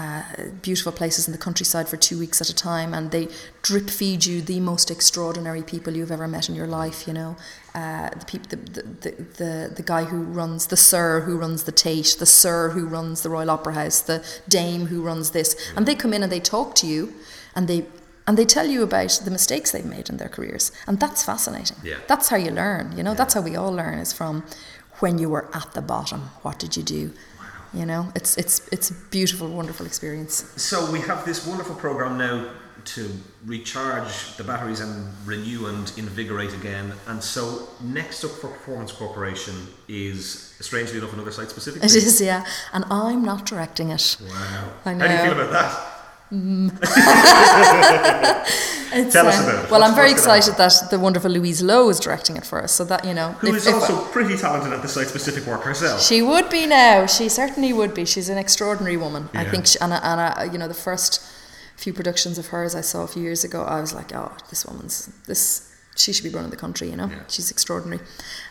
[0.00, 0.22] uh,
[0.62, 3.28] beautiful places in the countryside for two weeks at a time, and they
[3.62, 7.06] drip feed you the most extraordinary people you've ever met in your life.
[7.06, 7.36] You know,
[7.74, 11.72] uh, the, peop- the, the, the, the guy who runs the Sir who runs the
[11.72, 15.86] Tate, the Sir who runs the Royal Opera House, the Dame who runs this, and
[15.86, 17.12] they come in and they talk to you,
[17.54, 17.84] and they
[18.26, 21.76] and they tell you about the mistakes they've made in their careers, and that's fascinating.
[21.84, 21.98] Yeah.
[22.06, 22.96] That's how you learn.
[22.96, 23.16] You know, yeah.
[23.16, 24.44] that's how we all learn is from
[25.00, 26.20] when you were at the bottom.
[26.42, 27.12] What did you do?
[27.72, 30.44] You know, it's it's it's a beautiful, wonderful experience.
[30.56, 32.50] So we have this wonderful program now
[32.84, 33.10] to
[33.44, 36.92] recharge the batteries and renew and invigorate again.
[37.06, 39.54] And so next up for Performance Corporation
[39.86, 41.84] is strangely enough another site specific.
[41.84, 44.16] It is, yeah, and I'm not directing it.
[44.20, 44.72] Wow.
[44.84, 45.06] I know.
[45.06, 45.99] How do you feel about that?
[46.32, 46.70] Mm.
[49.10, 49.70] Tell us uh, about it.
[49.70, 52.72] Well, I'm very excited that the wonderful Louise Lowe is directing it for us.
[52.72, 56.00] So that you know, who if, is also pretty talented at the site-specific work herself.
[56.02, 57.06] She would be now.
[57.06, 58.04] She certainly would be.
[58.04, 59.28] She's an extraordinary woman.
[59.32, 59.40] Yeah.
[59.40, 61.20] I think, she, and, and you know, the first
[61.76, 64.64] few productions of hers I saw a few years ago, I was like, oh, this
[64.66, 65.66] woman's this.
[65.96, 67.08] She should be running the country, you know.
[67.08, 67.22] Yeah.
[67.28, 68.00] She's extraordinary.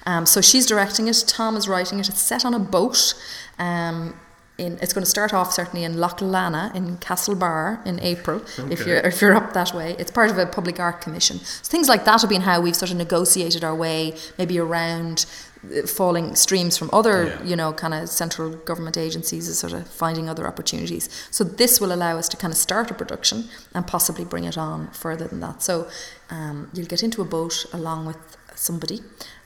[0.05, 1.23] Um, so she's directing it.
[1.27, 2.09] Tom is writing it.
[2.09, 3.15] It's set on a boat.
[3.57, 4.13] Um,
[4.59, 8.73] in, it's going to start off certainly in Lough Lannagh in Castlebar in April okay.
[8.73, 9.95] if you're if you're up that way.
[9.97, 11.39] It's part of a public art commission.
[11.39, 15.25] So things like that have been how we've sort of negotiated our way maybe around
[15.63, 17.43] uh, falling streams from other yeah.
[17.43, 21.09] you know kind of central government agencies is sort of finding other opportunities.
[21.31, 24.57] So this will allow us to kind of start a production and possibly bring it
[24.57, 25.63] on further than that.
[25.63, 25.87] So
[26.29, 28.17] um, you'll get into a boat along with
[28.55, 28.99] somebody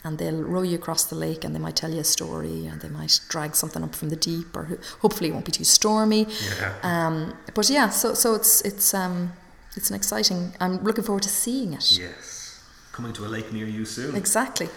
[0.04, 2.82] and they'll row you across the lake and they might tell you a story and
[2.82, 6.28] they might drag something up from the deep or hopefully it won't be too stormy.
[6.60, 6.74] Yeah.
[6.84, 9.34] Um, but yeah so so it's it's um,
[9.76, 11.98] it's an exciting I'm looking forward to seeing it.
[11.98, 12.62] Yes.
[12.92, 14.16] Coming to a lake near you soon.
[14.16, 14.70] Exactly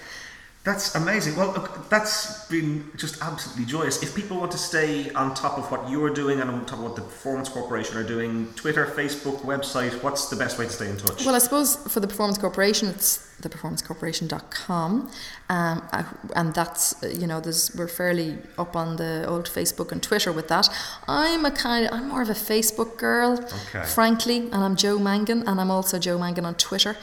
[0.66, 1.36] that's amazing.
[1.36, 4.02] Well, look, that's been just absolutely joyous.
[4.02, 6.84] If people want to stay on top of what you're doing and on top of
[6.86, 10.90] what the Performance Corporation are doing, Twitter, Facebook, website, what's the best way to stay
[10.90, 11.24] in touch?
[11.24, 15.10] Well, I suppose for the Performance Corporation, it's theperformancecorporation.com.
[15.48, 15.88] Um,
[16.34, 20.48] and that's, you know, there's, we're fairly up on the old Facebook and Twitter with
[20.48, 20.68] that.
[21.06, 23.34] I'm a kind of, I'm more of a Facebook girl,
[23.68, 23.84] okay.
[23.84, 26.96] frankly, and I'm Jo Mangan, and I'm also Jo Mangan on Twitter.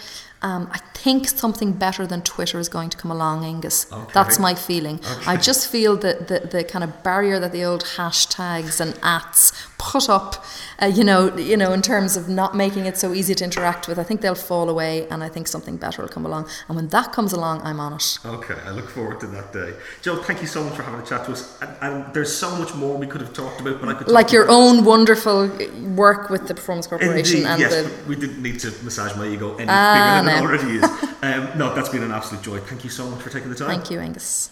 [0.43, 3.91] Um, I think something better than Twitter is going to come along, Angus.
[3.91, 4.11] Okay.
[4.13, 4.95] That's my feeling.
[4.95, 5.25] Okay.
[5.25, 9.53] I just feel that the, the kind of barrier that the old hashtags and ats
[9.77, 10.43] put up,
[10.81, 13.87] uh, you know, you know, in terms of not making it so easy to interact
[13.87, 16.47] with, I think they'll fall away, and I think something better will come along.
[16.67, 18.19] And when that comes along, I'm on it.
[18.25, 19.73] Okay, I look forward to that day.
[20.01, 21.61] Jo, thank you so much for having a chat to us.
[21.61, 24.31] And, and there's so much more we could have talked about, but I could like
[24.31, 25.49] your own wonderful
[25.95, 27.39] work with the Performance Corporation.
[27.39, 30.25] Indeed, and yes, the, we didn't need to massage my ego any ah, bigger than
[30.25, 30.32] no.
[30.37, 30.83] It already is.
[31.21, 32.59] um, no, that's been an absolute joy.
[32.59, 33.67] Thank you so much for taking the time.
[33.69, 34.51] Thank you, Angus.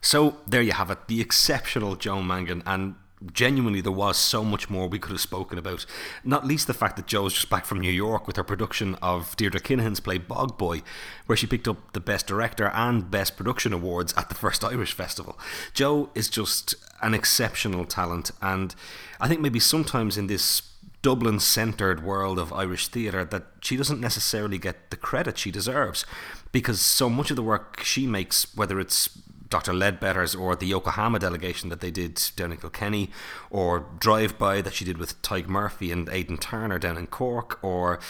[0.00, 2.96] So there you have it, the exceptional Jo Mangan, and
[3.32, 5.86] genuinely there was so much more we could have spoken about.
[6.24, 9.36] Not least the fact that Jo's just back from New York with her production of
[9.36, 10.82] Deirdre Kinahan's play Bog Boy,
[11.26, 14.92] where she picked up the Best Director and Best Production awards at the first Irish
[14.92, 15.38] Festival.
[15.72, 18.74] Jo is just an exceptional talent, and
[19.20, 20.62] I think maybe sometimes in this
[21.02, 26.06] Dublin centered world of Irish theatre that she doesn't necessarily get the credit she deserves
[26.52, 29.18] because so much of the work she makes, whether it's
[29.52, 29.72] Dr.
[29.72, 33.10] Ledbetter's or the Yokohama delegation that they did down in Kilkenny,
[33.50, 37.58] or Drive By that she did with Tadhg Murphy and Aidan Turner down in Cork,
[37.62, 38.00] or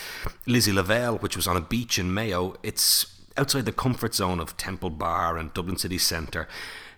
[0.47, 2.55] Lizzie Lavelle, which was on a beach in Mayo.
[2.63, 6.47] It's outside the comfort zone of Temple Bar and Dublin City Centre,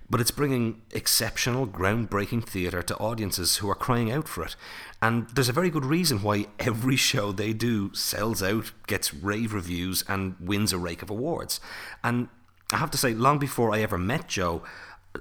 [0.08, 4.54] but it's bringing exceptional, groundbreaking theatre to audiences who are crying out for it.
[5.00, 9.54] And there's a very good reason why every show they do sells out, gets rave
[9.54, 11.58] reviews, and wins a rake of awards.
[12.02, 12.28] And
[12.70, 14.62] I have to say, long before I ever met Jo,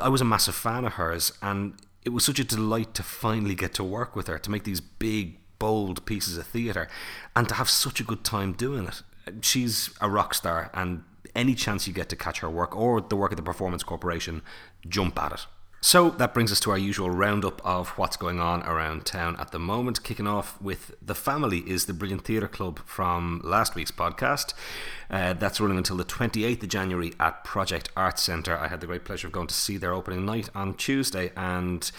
[0.02, 3.56] I was a massive fan of hers, and it was such a delight to finally
[3.56, 6.90] get to work with her, to make these big, bold pieces of theatre,
[7.36, 9.02] and to have such a good time doing it.
[9.42, 11.04] She's a rock star, and
[11.36, 14.42] any chance you get to catch her work or the work of the Performance Corporation,
[14.88, 15.46] jump at it.
[15.86, 19.52] So that brings us to our usual roundup of what's going on around town at
[19.52, 20.02] the moment.
[20.02, 24.54] Kicking off with The Family is the Brilliant Theatre Club from last week's podcast.
[25.10, 28.58] Uh, that's running until the 28th of January at Project Arts Centre.
[28.58, 31.92] I had the great pleasure of going to see their opening night on Tuesday and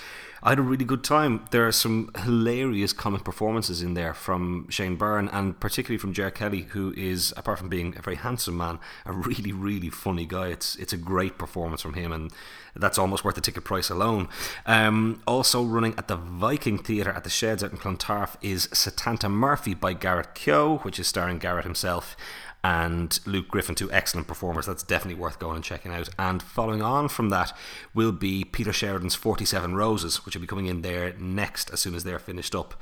[0.47, 1.47] I had a really good time.
[1.53, 6.30] There are some hilarious comic performances in there from Shane Byrne and particularly from Ger
[6.30, 10.49] Kelly, who is, apart from being a very handsome man, a really, really funny guy.
[10.49, 12.30] It's it's a great performance from him, and
[12.76, 14.28] that's almost worth the ticket price alone.
[14.66, 19.30] Um, also running at the Viking Theatre at the Sheds out in Clontarf is Setanta
[19.30, 22.18] Murphy by Garrett Keogh, which is starring Garrett himself
[22.65, 24.65] and Luke Griffin, two excellent performers.
[24.65, 26.09] That's definitely worth going and checking out.
[26.19, 27.55] And following on from that
[27.93, 31.95] will be Peter Sheridan's 47 Roses, which will be coming in there next as soon
[31.95, 32.75] as they're finished up.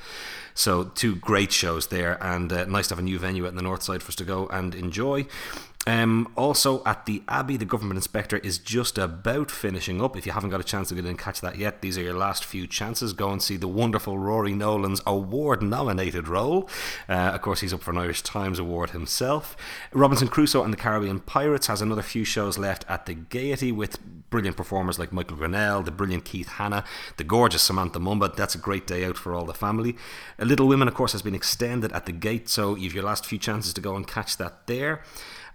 [0.55, 3.63] So, two great shows there, and uh, nice to have a new venue at the
[3.63, 5.27] north side for us to go and enjoy.
[5.85, 10.17] Um, also at the Abbey, the government inspector is just about finishing up.
[10.17, 12.03] If you haven't got a chance to get in and catch that yet, these are
[12.03, 13.13] your last few chances.
[13.13, 16.69] Go and see the wonderful Rory Nolan's award-nominated role.
[17.09, 19.57] Uh, of course, he's up for an Irish Times Award himself.
[19.93, 23.99] Robinson Crusoe and the Caribbean Pirates has another few shows left at the Gaiety with
[24.31, 26.85] brilliant performers like Michael Grinnell, the brilliant Keith Hanna,
[27.17, 28.35] the gorgeous Samantha Mumba.
[28.35, 29.97] That's a great day out for all the family.
[30.39, 33.39] Little Women, of course, has been extended at the gate, so you've your last few
[33.39, 35.03] chances to go and catch that there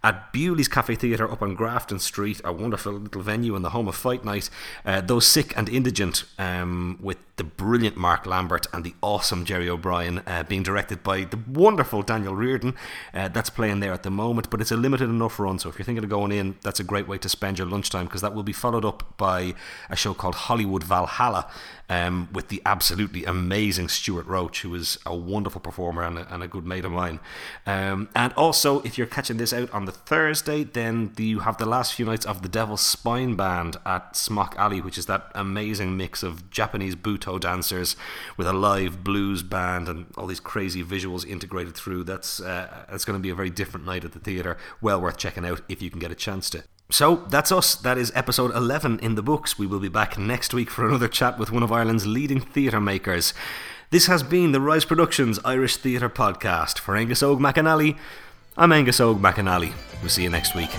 [0.03, 3.87] at Bewley's Cafe Theatre up on Grafton Street, a wonderful little venue in the home
[3.87, 4.49] of Fight Night.
[4.85, 9.69] Uh, those sick and indigent um, with the brilliant Mark Lambert and the awesome Jerry
[9.69, 12.75] O'Brien, uh, being directed by the wonderful Daniel Reardon.
[13.13, 15.59] Uh, that's playing there at the moment, but it's a limited enough run.
[15.59, 18.05] So if you're thinking of going in, that's a great way to spend your lunchtime
[18.05, 19.53] because that will be followed up by
[19.89, 21.49] a show called Hollywood Valhalla
[21.89, 26.41] um, with the absolutely amazing Stuart Roach, who is a wonderful performer and a, and
[26.41, 27.19] a good mate of mine.
[27.67, 31.57] Um, and also, if you're catching this out on the Thursday, then the, you have
[31.57, 35.31] the last few nights of the Devil's Spine Band at Smock Alley, which is that
[35.35, 37.97] amazing mix of Japanese butoh dancers
[38.37, 42.05] with a live blues band and all these crazy visuals integrated through.
[42.05, 44.55] That's uh, it's going to be a very different night at the theatre.
[44.79, 46.63] Well worth checking out if you can get a chance to.
[46.89, 47.75] So that's us.
[47.75, 49.59] That is episode 11 in the books.
[49.59, 52.79] We will be back next week for another chat with one of Ireland's leading theatre
[52.79, 53.33] makers.
[53.89, 56.79] This has been the Rise Productions Irish Theatre Podcast.
[56.79, 57.97] For Angus Og McAnally,
[58.57, 59.73] I'm Angus Og McAnally.
[60.01, 60.69] We'll see you next week.